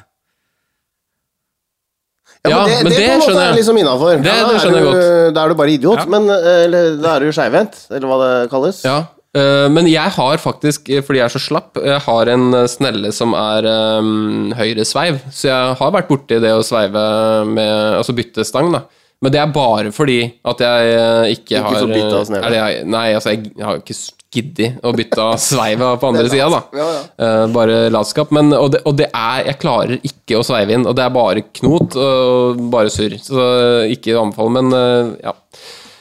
[2.50, 4.22] Ja, det, men det, det på en måte er liksom innafor.
[4.22, 5.02] Godt.
[5.36, 6.06] Da er du bare idiot.
[6.12, 8.82] Men eh, eller, da er du skeivhendt, eller hva det kalles.
[8.86, 8.98] Ja,
[9.36, 13.12] eh, men jeg har faktisk, eh, fordi jeg er så slapp, jeg har en snelle
[13.14, 13.70] som er
[14.00, 15.22] um, høyresveiv.
[15.30, 17.02] Så jeg har vært borti det å sveive
[17.50, 18.84] med Altså bytte stang, da.
[19.24, 22.56] Men det er bare fordi at jeg ikke, Ikke har får bytte av snelle.
[22.58, 23.96] jeg, Nei, altså, jeg har ikke
[24.36, 26.62] giddet å bytte sveiva på andre sida, da.
[26.76, 27.04] Ja, ja.
[27.26, 28.32] Eh, bare latskap.
[28.34, 31.14] Men, og, det, og det er Jeg klarer ikke å sveive inn, og det er
[31.14, 33.16] bare knot og bare surr.
[33.22, 35.34] Så eh, ikke anbefale, men eh, ja.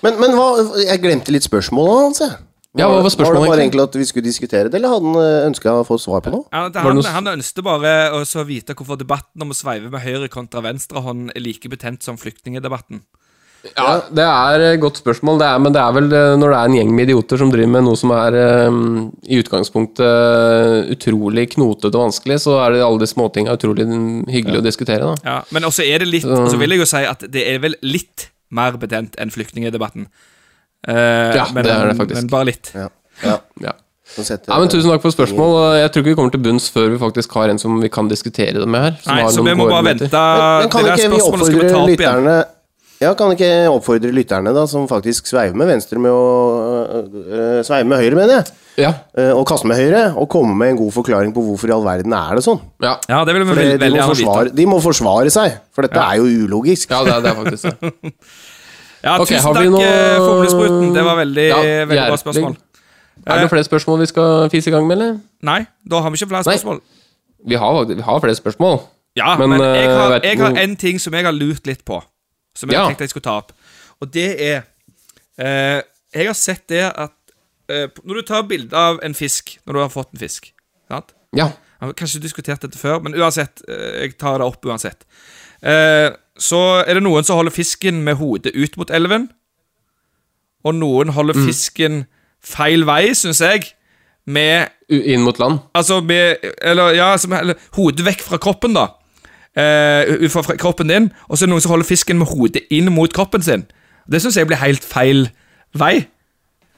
[0.05, 0.49] Men, men hva,
[0.83, 2.36] jeg glemte litt spørsmålet hans, jeg.
[2.75, 3.83] Ja, hva var spørsmålet Var det bare egentlig?
[3.88, 6.43] at vi skulle diskutere det, eller hadde han ønska å få svar på noe?
[6.51, 9.88] Ja, det, han, noe han ønsket bare å så vite hvorfor debatten om å sveive
[9.93, 12.99] med høyre kontra venstre hånd er like betent som flyktningedebatten.
[13.74, 16.57] Ja, det er et godt spørsmål, det er, men det er vel eh, når det
[16.57, 18.38] er en gjeng med idioter som driver med noe som er
[18.70, 18.82] um,
[19.26, 23.88] i utgangspunktet eh, utrolig knotete og vanskelig, så er det alle de småtinga utrolig
[24.32, 25.16] hyggelig å diskutere, da.
[25.26, 27.78] Ja, men også er det litt så vil jeg jo si at det er vel
[27.86, 30.05] litt mer betent enn flyktningdebatten.
[30.86, 32.22] Uh, Ja, det er det faktisk.
[32.22, 32.70] Men bare litt.
[32.78, 32.91] Ja.
[33.26, 33.39] ja.
[33.63, 33.74] Ja.
[34.05, 35.55] Ja, men Tusen takk for spørsmål.
[35.80, 38.05] Jeg tror ikke vi kommer til bunns før vi faktisk har en som vi kan
[38.07, 38.99] diskutere det med her.
[39.01, 40.09] som Nei, har så noen vi må bare vente.
[40.13, 42.36] Men, men kan det ikke vi oppfordre lytterne
[43.01, 46.21] Ja, kan ikke oppfordre lytterne, da, som faktisk sveiver med venstre med å
[47.01, 48.53] øh, Sveiver med høyre, mener jeg.
[48.85, 51.75] Ja, øh, og kaste med høyre, og komme med en god forklaring på hvorfor i
[51.75, 52.59] all verden er det sånn.
[52.83, 52.95] ja.
[53.11, 54.25] Ja, det vil vi veldig, de, veldig må gjerne vite.
[54.25, 56.91] forsvare, de må forsvare seg, for dette er jo ulogisk.
[56.91, 58.13] ja det, er, det er faktisk det.
[59.05, 62.55] Ja, okay, tusen har vi takk, noe- eh, Det var veldig, Ja, veldig bra spørsmål.
[63.27, 65.19] Er det flere spørsmål vi skal fise i gang med, eller?
[65.45, 66.79] Nei, da har vi ikke flere spørsmål.
[67.45, 68.79] Vi har, vi har flere spørsmål.
[69.15, 71.85] Ja, Men, men, jeg, eh, har, jeg har en ting som jeg har lurt litt
[71.85, 72.01] på.
[72.55, 72.87] Som jeg Ja.
[72.87, 73.51] tenkte jeg skulle ta opp.
[74.01, 74.63] Og det er
[75.37, 75.81] eh,
[76.15, 77.11] Jeg har sett det at
[77.69, 80.51] eh, Når du tar bilde av en fisk Når du har fått en fisk
[80.89, 81.13] sant?
[81.35, 81.47] Ja.
[81.81, 85.03] Jeg har kanskje diskutert dette før, men uansett, eh, jeg tar det opp uansett.
[85.61, 89.27] Eh, så er det noen som holder fisken med hodet ut mot elven,
[90.63, 91.45] og noen holder Mm.
[91.49, 92.05] fisken
[92.41, 93.73] feil vei, syns jeg,
[94.25, 95.59] med Inn mot land.
[95.75, 98.87] Altså med Eller, ja, som, eller, hodet vekk fra kroppen, da.
[99.55, 102.65] Eh, ut fra kroppen din, og så er det noen som holder fisken med hodet
[102.75, 103.63] inn mot kroppen sin.
[104.11, 105.29] Det syns jeg blir helt feil
[105.73, 106.07] vei.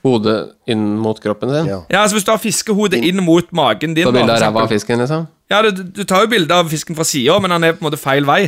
[0.05, 0.35] Hodet
[0.69, 1.71] inn mot kroppen sin.
[1.71, 1.79] Ja.
[1.89, 4.69] Ja, altså Hvis du har fiskehodet inn mot magen din Så bilde av ræva av
[4.71, 5.25] fisken, liksom?
[5.49, 7.89] Ja, du, du tar jo bilde av fisken fra sida, men han er på en
[7.89, 8.43] måte feil vei.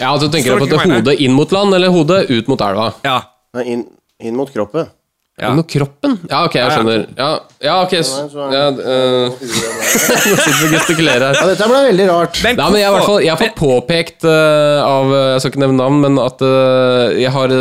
[0.00, 2.90] Ja, altså tenker du på at hodet inn mot land, eller hodet ut mot elva?
[3.04, 3.20] Ja.
[3.56, 3.84] Nei, inn,
[4.24, 4.88] inn mot kroppen.
[5.36, 5.50] Ja.
[5.52, 6.14] Men kroppen?
[6.30, 7.02] Ja, ok, jeg skjønner.
[7.12, 7.26] Ja,
[7.60, 7.92] ja ok.
[7.92, 11.36] Ja, øh, Nå sitter vi og gestikulerer her.
[11.36, 12.40] Ja, dette ble veldig rart.
[12.46, 15.80] Men Nei, men jeg, fall, jeg har fått påpekt uh, av Jeg skal ikke nevne
[15.82, 17.52] navn, men at uh, jeg har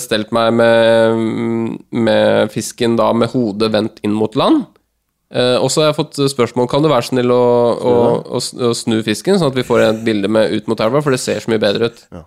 [0.00, 1.76] stelt meg med,
[2.08, 4.64] med fisken da med hodet vendt inn mot land.
[5.28, 7.44] Uh, og så har jeg fått spørsmål Kan du være så snill å,
[7.78, 7.92] å,
[8.34, 11.12] å, å snu fisken, sånn at vi får et bilde med ut mot elva, for
[11.12, 12.06] det ser så mye bedre ut.
[12.16, 12.24] Men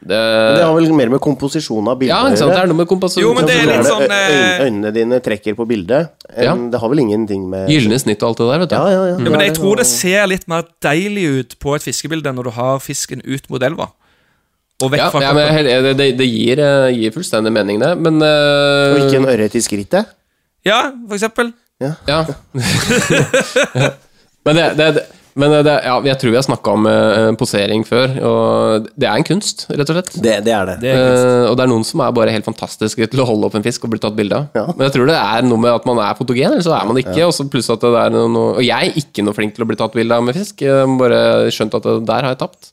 [0.00, 2.54] det har vel mer med komposisjon av bildet Ja, gjøre.
[2.54, 3.24] Det er noe med komposisjon.
[3.26, 6.08] Jo, men det er litt sånn, eh, øyn- Øynene dine trekker på bildet.
[6.36, 6.54] Ja.
[6.56, 8.76] Det har vel ingenting med Gylne snitt og alt det der, vet du.
[8.76, 9.16] Ja, ja, ja.
[9.18, 12.50] Ja, men jeg tror det ser litt mer deilig ut på et fiskebilde når du
[12.56, 13.90] har fisken ut mot elva.
[14.82, 17.98] Og vekk Ja, fra ja, men det, det, det gir, eh, gir fullstendig mening, det.
[18.00, 18.96] Men uh...
[18.96, 20.06] Og ikke en ørret i skrittet.
[20.64, 21.52] Ja, for eksempel.
[21.80, 21.92] Ja.
[24.44, 25.04] men det, det, det
[25.38, 29.20] men det, ja, jeg tror vi har snakka om eh, posering før, og det er
[29.20, 30.12] en kunst, rett og slett.
[30.16, 30.76] Det, det er det.
[30.82, 31.04] Det er.
[31.14, 33.66] Eh, og det er noen som er bare helt fantastiske til å holde opp en
[33.66, 34.48] fisk og bli tatt bilde av.
[34.56, 34.66] Ja.
[34.72, 37.00] Men jeg tror det er noe med at man er fotogen, eller så er man
[37.00, 37.20] ikke.
[37.28, 39.70] Og så pluss at det er noe Og jeg er ikke noe flink til å
[39.70, 40.64] bli tatt bilde av med fisk.
[40.66, 41.20] Jeg bare
[41.54, 42.72] skjønt at det, der har jeg tapt.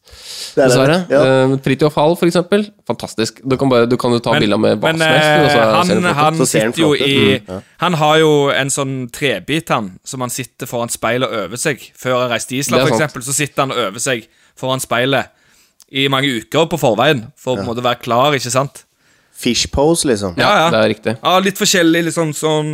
[0.57, 0.63] Er.
[0.63, 0.97] Dessverre.
[1.11, 1.22] Ja.
[1.22, 2.65] Uh, Fridtjof Hall, for eksempel.
[2.89, 3.41] Fantastisk.
[3.43, 5.91] Du kan, bare, du kan jo ta bilder med hva men som helst.
[5.93, 7.59] eh, han, sitter jo i Mm, ja.
[7.84, 11.82] Han har jo en sånn trebit, han, som han sitter foran speilet og øver seg.
[11.97, 15.34] Før han reiser til Island, for eksempel, så sitter han og øver seg foran speilet
[15.91, 17.28] i mange uker på forveien.
[17.39, 18.84] For å på en måte være klar, ikke sant?
[19.38, 20.34] Fish pose, liksom.
[20.39, 20.70] Ja, ja.
[20.74, 21.13] Det er riktig.
[21.22, 22.74] Ja, litt forskjellig, liksom sånn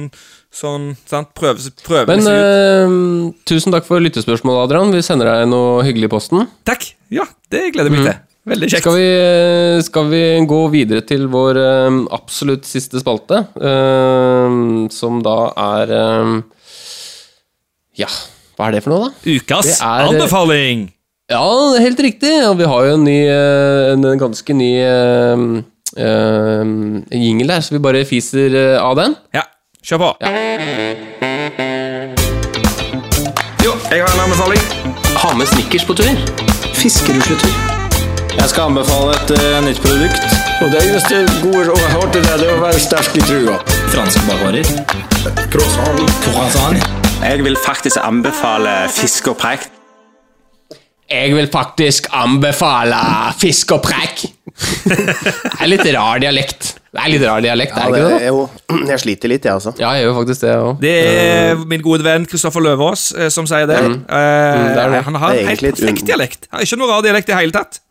[0.54, 1.32] Sånn, sant?
[1.34, 2.44] Prøve, prøve Men seg ut.
[2.46, 2.92] eh,
[3.50, 4.92] tusen takk for lyttespørsmålet, Adrian.
[4.94, 6.44] Vi sender deg noe hyggelig i posten.
[6.70, 6.92] Takk!
[7.14, 8.22] Ja, det gleder jeg meg til.
[8.44, 8.84] Veldig kjekt.
[8.84, 8.84] Mm.
[8.84, 14.58] Skal vi, skal vi gå videre til vår eh, absolutt siste spalte, eh,
[14.92, 15.38] som da
[15.78, 16.34] er eh,
[18.04, 18.10] Ja,
[18.58, 19.38] hva er det for noe, da?
[19.38, 20.90] Ukas er- anbefaling!
[21.32, 21.40] Ja,
[21.80, 22.34] helt riktig.
[22.50, 25.64] Og vi har jo en ny En ganske ny uh,
[27.16, 29.16] jingle der, så vi bare fiser av den.
[29.34, 29.48] Ja,
[29.82, 30.12] kjør på.
[33.64, 34.73] Jo, jeg har en anbefaling.
[35.24, 36.18] Ha med snickers på tur.
[36.76, 37.52] Fiskerusletur.
[38.38, 40.26] Jeg skal anbefale et uh, nytt produkt.
[40.62, 43.24] Og det eneste gode rådet jeg har til deg, det er å være sterk i
[43.24, 43.56] trua.
[43.94, 44.68] Franske bakvarer.
[45.54, 46.84] Croissant.
[47.24, 49.70] Jeg vil faktisk anbefale fisk og prekk.
[51.08, 53.00] Jeg vil faktisk anbefale
[53.40, 54.26] fisk og prekk.
[54.92, 56.74] det er litt rar dialekt.
[56.94, 58.28] Det er litt rar dialekt, Ja, er det det ikke er det?
[58.30, 59.72] jo, jeg sliter litt, jeg, altså.
[59.82, 60.76] Ja, jeg gjør faktisk det også.
[60.84, 60.92] Det
[61.24, 63.80] er min gode venn Kristoffer Løvaas eh, som sier det.
[63.82, 63.96] Mm.
[64.06, 65.02] det er det.
[65.08, 66.46] Han har en helt perfekt dialekt.
[66.52, 67.82] Han har ikke noe rar dialekt i hele tatt.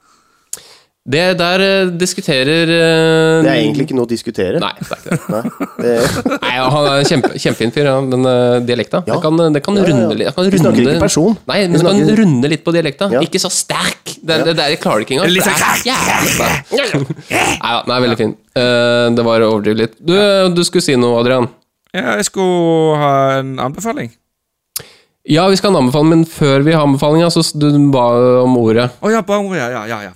[1.03, 4.61] Det der eh, diskuterer uh, Det er egentlig ikke noe å diskutere.
[4.63, 5.33] Nei, det er ikke det.
[5.33, 5.41] Nei,
[5.83, 5.95] det
[6.45, 9.17] Nei, ja, han er en kjempe, kjempefin fyr, ja, den uh, dialekta Ja.
[9.17, 9.97] det kan, det kan Ja, ja, ja.
[9.97, 11.35] runde litt Du Vi snakker ikke person.
[11.51, 12.07] Nei, men men snakker...
[12.07, 13.11] kan runde litt på dialekta.
[13.17, 13.25] Ja.
[13.27, 14.15] Ikke så sterk.
[14.23, 15.35] Det, det, det, jeg klarer du ikke engang.
[15.35, 15.83] Litt sånn er.
[16.71, 18.39] Nei, ja, den er veldig fin.
[18.55, 19.99] Eh, det var å overdrive litt.
[19.99, 20.15] Du,
[20.55, 21.51] du skulle si noe, Adrian.
[21.91, 24.15] Ja, jeg skulle ha en anbefaling.
[25.27, 28.07] Ja, vi skal ha en anbefaling, men før vi har anbefalinga, så du ba
[28.47, 28.89] om ordet.
[29.03, 30.15] Å ja, ba om ja, ja, ja, ja.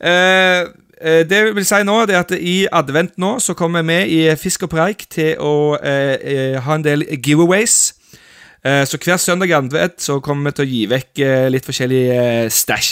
[0.00, 0.60] Eh,
[1.00, 3.98] eh, det jeg vil si nå, det er at i advent nå så kommer vi
[4.18, 7.94] i Fisk og preik til å eh, ha en del giveaways.
[8.66, 11.20] Så hver søndag i advent så kommer vi til å gi vekk
[11.54, 12.88] litt forskjellig eh, stæsj.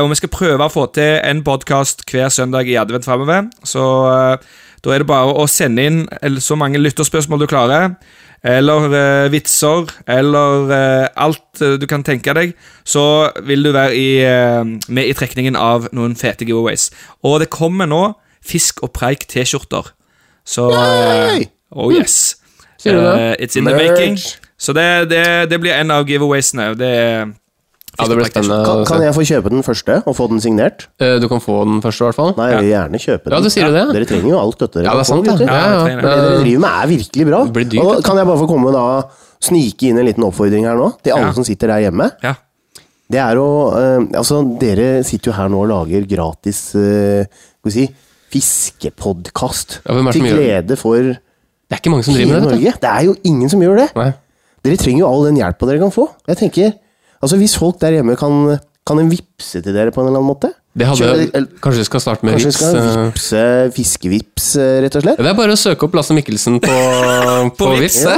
[0.00, 3.50] Og vi skal prøve å få til en podkast hver søndag i advent framover.
[3.60, 3.84] Så
[4.84, 6.00] da er det bare å sende inn
[6.40, 7.92] så mange lytterspørsmål du klarer,
[8.44, 12.52] eller eh, vitser, eller eh, alt eh, du kan tenke deg,
[12.84, 16.90] så vil du være i, eh, med i trekningen av noen fete giveaways.
[17.24, 18.04] Og det kommer nå
[18.44, 19.86] Fisk og preik T-skjorter.
[20.44, 22.36] Så eh, Oh yes.
[22.76, 23.36] Sier du det?
[23.40, 24.18] It's in the making.
[24.60, 26.74] Så det, det, det blir en av giveawaysene.
[26.76, 27.32] Det er
[27.98, 28.58] Ja, det blir spennende.
[28.66, 30.86] Kan, kan jeg få kjøpe den første og få den signert?
[30.98, 32.32] Eh, Du kan få den første, i hvert fall.
[32.38, 33.34] Nei, jeg vil gjerne kjøpe den.
[33.36, 33.84] Ja, du sier det.
[33.94, 35.34] Dere trenger jo alt dette dere Ja, det er sant, det.
[35.38, 35.46] gutter.
[35.46, 35.84] Ja, ja.
[35.84, 37.42] Ja, Det dere driver med, er virkelig bra.
[37.44, 38.84] Det blir dyrt, Og kan jeg bare få komme da
[39.44, 41.32] snike inn en liten oppfordring her nå, til alle Ja.
[41.36, 42.10] som sitter der hjemme?
[42.24, 42.34] Ja.
[43.10, 47.22] Det er å eh, Altså, dere sitter jo her nå og lager gratis uh,
[47.60, 47.84] Skal vi si
[48.34, 49.80] fiskepodkast.
[49.86, 52.50] Er til glede for Det er ikke mange som driver med det.
[52.58, 52.72] Norge.
[52.80, 53.88] Det er jo ingen som gjør det.
[53.96, 54.10] Nei.
[54.64, 56.08] Dere trenger jo all den hjelpa dere kan få.
[56.28, 56.72] Jeg tenker,
[57.24, 59.08] altså Hvis folk der hjemme kan Kan en
[59.64, 60.52] til dere på en eller annen måte?
[60.74, 63.26] Det hadde, Kjører, kanskje vi skal starte med Kanskje vi vips?
[63.28, 63.68] skal eh.
[63.76, 65.20] fiskevips, eh, rett og slett?
[65.22, 66.72] Det er bare å søke opp Lasse Mikkelsen på,
[67.60, 68.00] på på Vips.
[68.02, 68.16] det.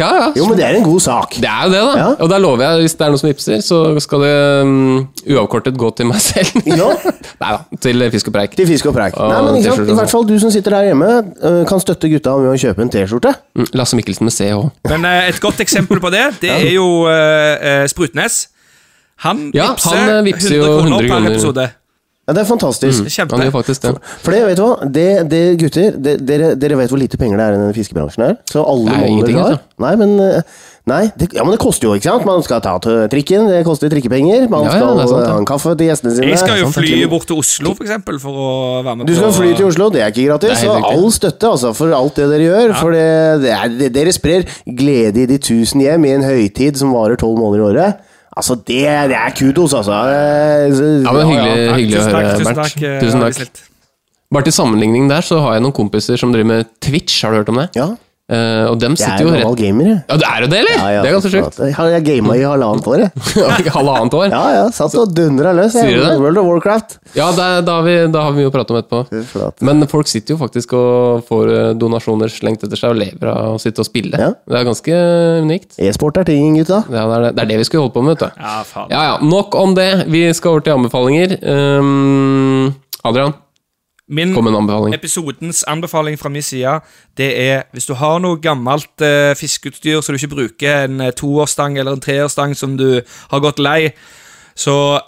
[0.00, 0.28] Ja, ja.
[0.38, 1.36] Jo, men det er en god sak.
[1.36, 1.98] Det er jo det, da.
[2.00, 2.06] Ja.
[2.24, 4.32] Og da lover jeg, hvis det er noen som vipser, så skal det
[4.64, 4.72] um,
[5.34, 6.64] uavkortet gå til meg selv.
[6.72, 6.88] Ja.
[7.44, 8.56] Nei da, til Fisk og preik.
[8.56, 9.16] Til fisk og preik.
[9.20, 9.92] Og Nei, men ikke sant?
[9.92, 11.10] I hvert fall du som sitter der hjemme,
[11.44, 13.34] eh, kan støtte gutta med å kjøpe en T-skjorte.
[13.52, 14.62] Mm, Lasse Mikkelsen med CH.
[14.88, 18.46] Men et godt eksempel på det, det er jo eh, Sprutnes.
[19.28, 21.68] Han Ja, vipser, han, vipser 100 jo 100 per episode.
[22.28, 23.06] Ja, Det er fantastisk.
[23.08, 23.38] Kjempe.
[23.38, 23.94] Han gjør faktisk det.
[24.20, 27.40] For det, vet du hva, det, det gutter, det, dere, dere vet hvor lite penger
[27.40, 28.34] det er i denne fiskebransjen her.
[28.52, 29.54] Så alle Det er ingenting, har.
[29.56, 29.64] altså.
[29.80, 30.42] Nei, men, eh,
[30.90, 32.26] nei det, ja, men det koster jo, ikke sant?
[32.28, 34.44] Man skal ta trikken, det koster trikkepenger.
[34.52, 35.30] Man Ja, ja, skal er sant, ja.
[35.32, 36.28] ha en kaffe til gjestene sine.
[36.34, 38.50] Jeg skal jo Sant, fly bort til Oslo, for eksempel, for å
[38.84, 40.60] være med Du skal på fly til Oslo, det er ikke gratis.
[40.66, 42.74] Så all støtte altså, for alt det dere gjør.
[42.82, 43.06] For det,
[43.46, 47.16] det er, det, dere sprer glede i de tusen hjem i en høytid som varer
[47.16, 48.04] tolv måneder i året.
[48.38, 49.96] Altså, det, det er kudos, altså.
[50.06, 50.68] Eh,
[51.02, 51.72] Ja, men hyggelig, Ja, ja.
[51.74, 53.64] hyggelig å tusen takk, høre, tusen takk, eh, Tusen takk.
[54.34, 57.22] Bare til sammenligning der, så har jeg noen kompiser som driver med Twitch.
[57.24, 57.68] Har du hørt om det?
[57.78, 57.88] Ja.
[58.28, 60.00] Eh, og dem Jeg sitter er en jo gammel gamer, jeg.
[60.04, 60.74] Ja, det er jo det, eller?
[60.76, 61.60] Ja, ja, det er ganske sjukt.
[61.64, 63.70] Jeg har jeg gama i halvannet år, jeg.
[63.78, 64.26] Halvannet år.
[64.34, 64.66] Ja, ja.
[64.76, 65.72] Satt og dundra løs.
[65.72, 65.86] jeg.
[65.86, 66.18] Sier du det?
[66.20, 66.98] World of Warcraft.
[67.16, 69.48] Ja, det, da, har vi, da har vi mye å prate om etterpå.
[69.64, 73.56] Men folk sitter jo faktisk og får eh, donasjoner slengt etter seg og lever av
[73.56, 74.20] å sitte og spille.
[74.20, 74.34] Ja.
[74.44, 75.00] Det er ganske
[75.48, 75.80] unikt.
[75.80, 76.82] E-sport er ting, gutta.
[76.92, 77.34] Ja, det, er det.
[77.38, 78.44] det er det vi skulle holdt på med, vet du.
[78.44, 78.92] Ja, faen.
[78.92, 79.90] Ja, ja, nok om det.
[80.12, 81.38] Vi skal over til anbefalinger.
[81.48, 82.74] Um,
[83.08, 83.32] Adrian,
[84.08, 84.94] Min kom en anbefaling.
[84.96, 86.78] episodens anbefaling fra min side,
[87.16, 91.12] det er hvis du har noe gammelt eh, fiskeutstyr så du ikke bruker en eh,
[91.12, 93.92] toårsstang eller en treårsstang som du har gått lei,
[94.56, 94.98] så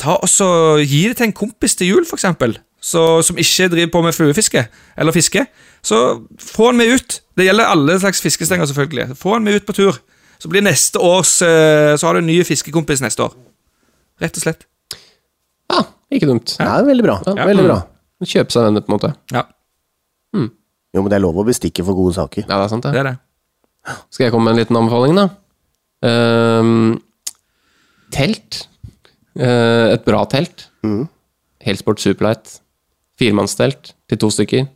[0.00, 2.56] ta også gi det til en kompis til jul, for eksempel.
[2.80, 4.64] Så, som ikke driver på med fluefiske
[4.96, 5.44] eller fiske.
[5.84, 7.20] Så få den med ut.
[7.36, 9.16] Det gjelder alle slags fiskestenger, selvfølgelig.
[9.20, 10.00] Få den med ut på tur.
[10.40, 13.36] Så blir neste års eh, Så har du en ny fiskekompis neste år.
[14.22, 14.64] Rett og slett.
[15.70, 16.56] Ja, ikke dumt.
[16.56, 17.20] Det er veldig bra.
[17.28, 17.44] Ja.
[17.46, 17.82] Veldig bra.
[18.20, 19.14] Kjøpe seg denne, på en måte.
[19.32, 19.46] Ja,
[20.90, 22.48] Jo, men det er lov å bestikke for gode saker.
[22.48, 22.90] Ja, det er sant, det.
[22.96, 23.18] det er det.
[24.10, 25.28] Skal jeg komme med en liten anbefaling, da?
[26.02, 26.98] Ehm,
[28.10, 28.64] telt.
[29.38, 30.66] Uh, et bra telt.
[30.82, 31.04] Mm.
[31.62, 32.58] Helsport Superlight.
[33.20, 34.66] Firemannstelt til to stykker.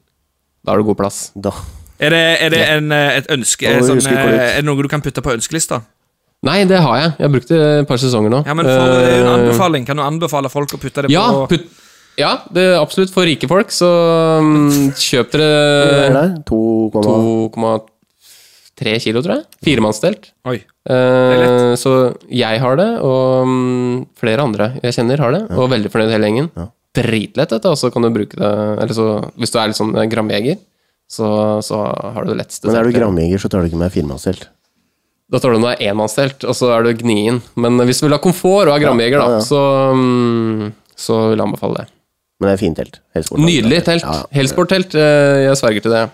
[0.64, 1.26] Da har du god plass.
[1.34, 1.53] Da.
[1.99, 4.38] Er det, er det en, eh, et ønske er, sånn, eh, litt.
[4.38, 5.80] Er det noe du kan putte på ønskelista?
[6.45, 7.12] Nei, det har jeg.
[7.18, 8.40] Jeg har brukt det et par sesonger nå.
[8.45, 9.86] Ja, men for, det er en anbefaling.
[9.88, 11.68] Kan du anbefale folk å putte det Ja, på putt,
[12.20, 13.88] ja det er absolutt for rike folk, så
[14.44, 16.44] mm, kjøp er dere det?
[16.50, 17.90] 2,3
[18.74, 19.44] 2,3 kilo, tror jeg.
[19.64, 20.30] Firemannsdelt.
[20.50, 20.58] Oi.
[20.90, 21.92] Eh, så
[22.28, 26.30] jeg har det, og mm, flere andre jeg kjenner har det, og veldig fornøyd hele
[26.30, 26.50] gjengen.
[26.94, 29.06] Dritlett, dette, og så kan du bruke det eller så,
[29.40, 30.60] Hvis du er litt sånn gramjeger,
[31.10, 31.28] så,
[31.66, 31.80] så
[32.14, 32.68] har du det letteste.
[32.70, 34.46] Men er du gramjeger, så tar du ikke med firemannsdelt?
[35.32, 37.40] Da tar du med deg enmannstelt, og så er du gnien.
[37.58, 39.40] Men hvis du vil ha komfort og er gramjeger, Ja, ja, ja.
[39.40, 39.62] da, så,
[39.96, 40.72] mm,
[41.06, 41.86] så vil jeg anbefale det.
[42.41, 43.01] Men det er fint telt.
[43.14, 43.45] Helsport.
[43.47, 44.03] Nydelig telt.
[44.05, 44.24] Ja.
[44.35, 44.95] Helsporttelt.
[44.99, 46.05] eh, Jeg sverger til det.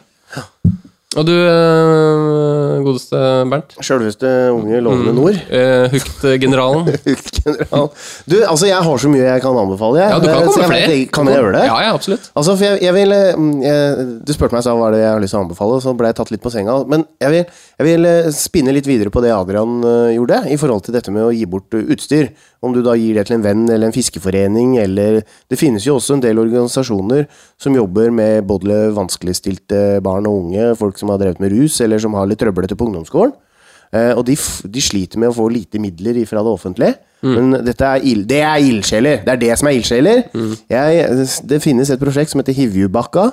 [1.19, 3.19] Og du, eh, godeste
[3.51, 3.73] Bernt?
[3.83, 5.39] Sjølveste unge, lovende nord.
[5.51, 6.87] Eh, Hukt-generalen.
[7.41, 7.89] General.
[8.31, 9.99] Du, altså, jeg har så mye jeg kan anbefale.
[10.05, 10.13] Jeg.
[10.13, 10.99] Ja, du kan komme vet flere.
[11.17, 11.65] Kan jeg gjøre det?
[11.67, 12.31] Ja, ja, absolutt.
[12.37, 15.03] Altså, for jeg, jeg vil mm, jeg, Du spurte meg i stad hva er det
[15.03, 16.79] jeg har lyst til å anbefale, så ble jeg tatt litt på senga.
[16.95, 20.59] Men jeg vil, jeg vil eh, spinne litt videre på det Adrian eh, gjorde, i
[20.61, 22.27] forhold til dette med å gi bort eh, utstyr.
[22.61, 25.95] Om du da gir det til en venn eller en fiskeforening, eller Det finnes jo
[25.97, 27.25] også en del organisasjoner
[27.57, 32.03] som jobber med både vanskeligstilte barn og unge, folk som har drevet med rus, eller
[32.03, 33.33] som har litt trøblete på ungdomsskolen.
[33.91, 34.37] Og de,
[34.71, 36.93] de sliter med å få lite midler fra det offentlige.
[37.27, 39.25] Men dette er ill, det er ildsjeler.
[39.25, 40.21] Det er det som er ildsjeler.
[40.31, 40.53] Mm.
[41.51, 43.25] det finnes et prosjekt som heter Hivjubakka,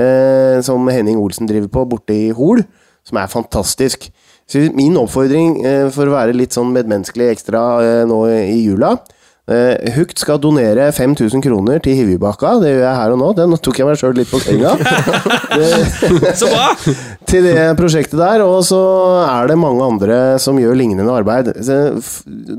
[0.00, 2.64] eh, som Henning Olsen driver på borte i Hol,
[3.06, 4.10] som er fantastisk.
[4.50, 8.96] Så min oppfordring eh, for å være litt sånn medmenneskelig ekstra eh, nå i jula
[9.46, 12.56] eh, Hukt skal donere 5000 kroner til Hivjubakka.
[12.62, 13.28] Det gjør jeg her og nå.
[13.38, 14.74] Den tok jeg meg sjøl litt på senga.
[16.40, 16.72] Så bra!
[17.30, 18.80] til det prosjektet der, og så
[19.22, 21.52] er det mange andre som gjør lignende arbeid.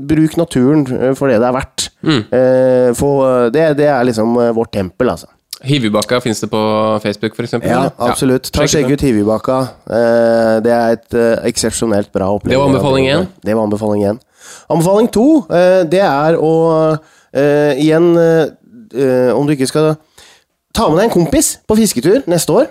[0.08, 0.86] Bruk naturen
[1.18, 1.88] for det det er verdt.
[2.08, 3.12] Eh, få,
[3.52, 5.28] det, det er liksom vårt tempel, altså.
[5.62, 6.60] Hivjubakka fins det på
[7.02, 7.70] Facebook, eksempel?
[7.70, 8.50] Ja, absolutt.
[8.54, 9.58] Ta sjekk ut Hivjubakka.
[9.86, 12.54] Eh, det er et eh, eksepsjonelt bra opplegg.
[12.54, 13.28] Det var anbefaling én.
[13.44, 14.20] Det var anbefaling én.
[14.72, 16.54] Anbefaling to, eh, det er å
[17.32, 18.14] eh, igjen
[18.92, 19.94] Om du ikke skal
[20.76, 22.66] ta med deg en kompis på fisketur neste år.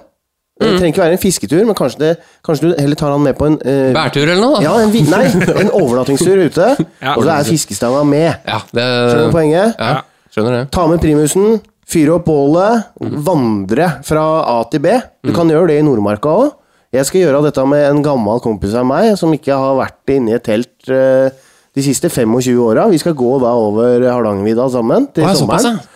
[0.61, 2.11] Det trenger ikke være en fisketur, men kanskje, det,
[2.45, 4.61] kanskje du heller tar han med på en uh, Bærtur eller noe, da?
[4.67, 5.23] Ja, en, nei,
[5.63, 6.67] en overnattingstur ute,
[7.01, 7.15] Ja.
[7.15, 8.29] og så er fiskestanga med.
[8.45, 9.81] Ja, det Skjønner du poenget?
[9.81, 9.95] Ja,
[10.29, 10.63] skjønner det.
[10.75, 11.57] Ta med primusen,
[11.91, 12.85] fyre opp bålet,
[13.25, 14.93] vandre fra A til B.
[15.25, 16.51] Du kan gjøre det i Nordmarka òg.
[16.91, 20.33] Jeg skal gjøre dette med en gammel kompis av meg som ikke har vært inne
[20.33, 21.29] i et telt eh,
[21.75, 22.89] de siste 25 åra.
[22.91, 25.79] Vi skal gå da over Hardangervidda sammen til Å, ja, såpass, sommeren.
[25.79, 25.87] ja.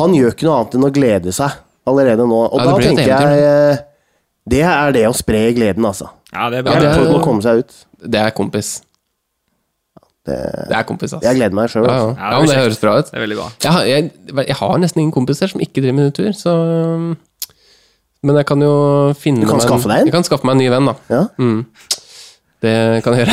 [0.00, 1.56] Han gjør ikke noe annet enn å glede seg
[1.90, 2.40] allerede nå.
[2.46, 3.80] Og Ja, da tenker jeg eh,
[4.50, 6.08] Det er det å spre gleden, altså.
[6.32, 6.80] Ja, det er Ja, bra.
[6.80, 7.72] det er- å komme seg ut.
[8.00, 8.80] Det er kompis.
[10.26, 10.36] Det,
[10.68, 11.22] Det er kompis, ass.
[11.24, 11.86] jeg gleder meg sjøl.
[11.88, 12.30] Ja, ja.
[12.36, 13.08] Ja, det høres bra ut.
[13.08, 13.46] Det er veldig bra.
[13.64, 14.10] Jeg har, jeg,
[14.50, 16.52] jeg har nesten ingen kompiser som ikke driver med tur, så
[18.22, 20.10] Men jeg kan jo finne Du kan meg skaffe deg en?
[20.10, 20.94] Jeg kan skaffe meg en ny venn, da.
[21.08, 21.22] Ja.
[22.60, 22.74] Det
[23.06, 23.32] kan jeg gjøre.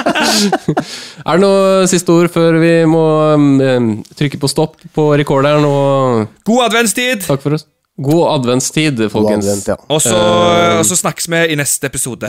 [1.24, 3.00] er det noe siste ord før vi må
[3.40, 7.24] um, trykke på stopp på rekorderen og God adventstid!
[7.24, 7.64] takk for oss?
[8.00, 9.48] God adventstid, God folkens.
[9.48, 9.76] advent, ja.
[9.92, 10.78] Og så, Eh.
[10.80, 12.28] og så snakkes vi i neste episode.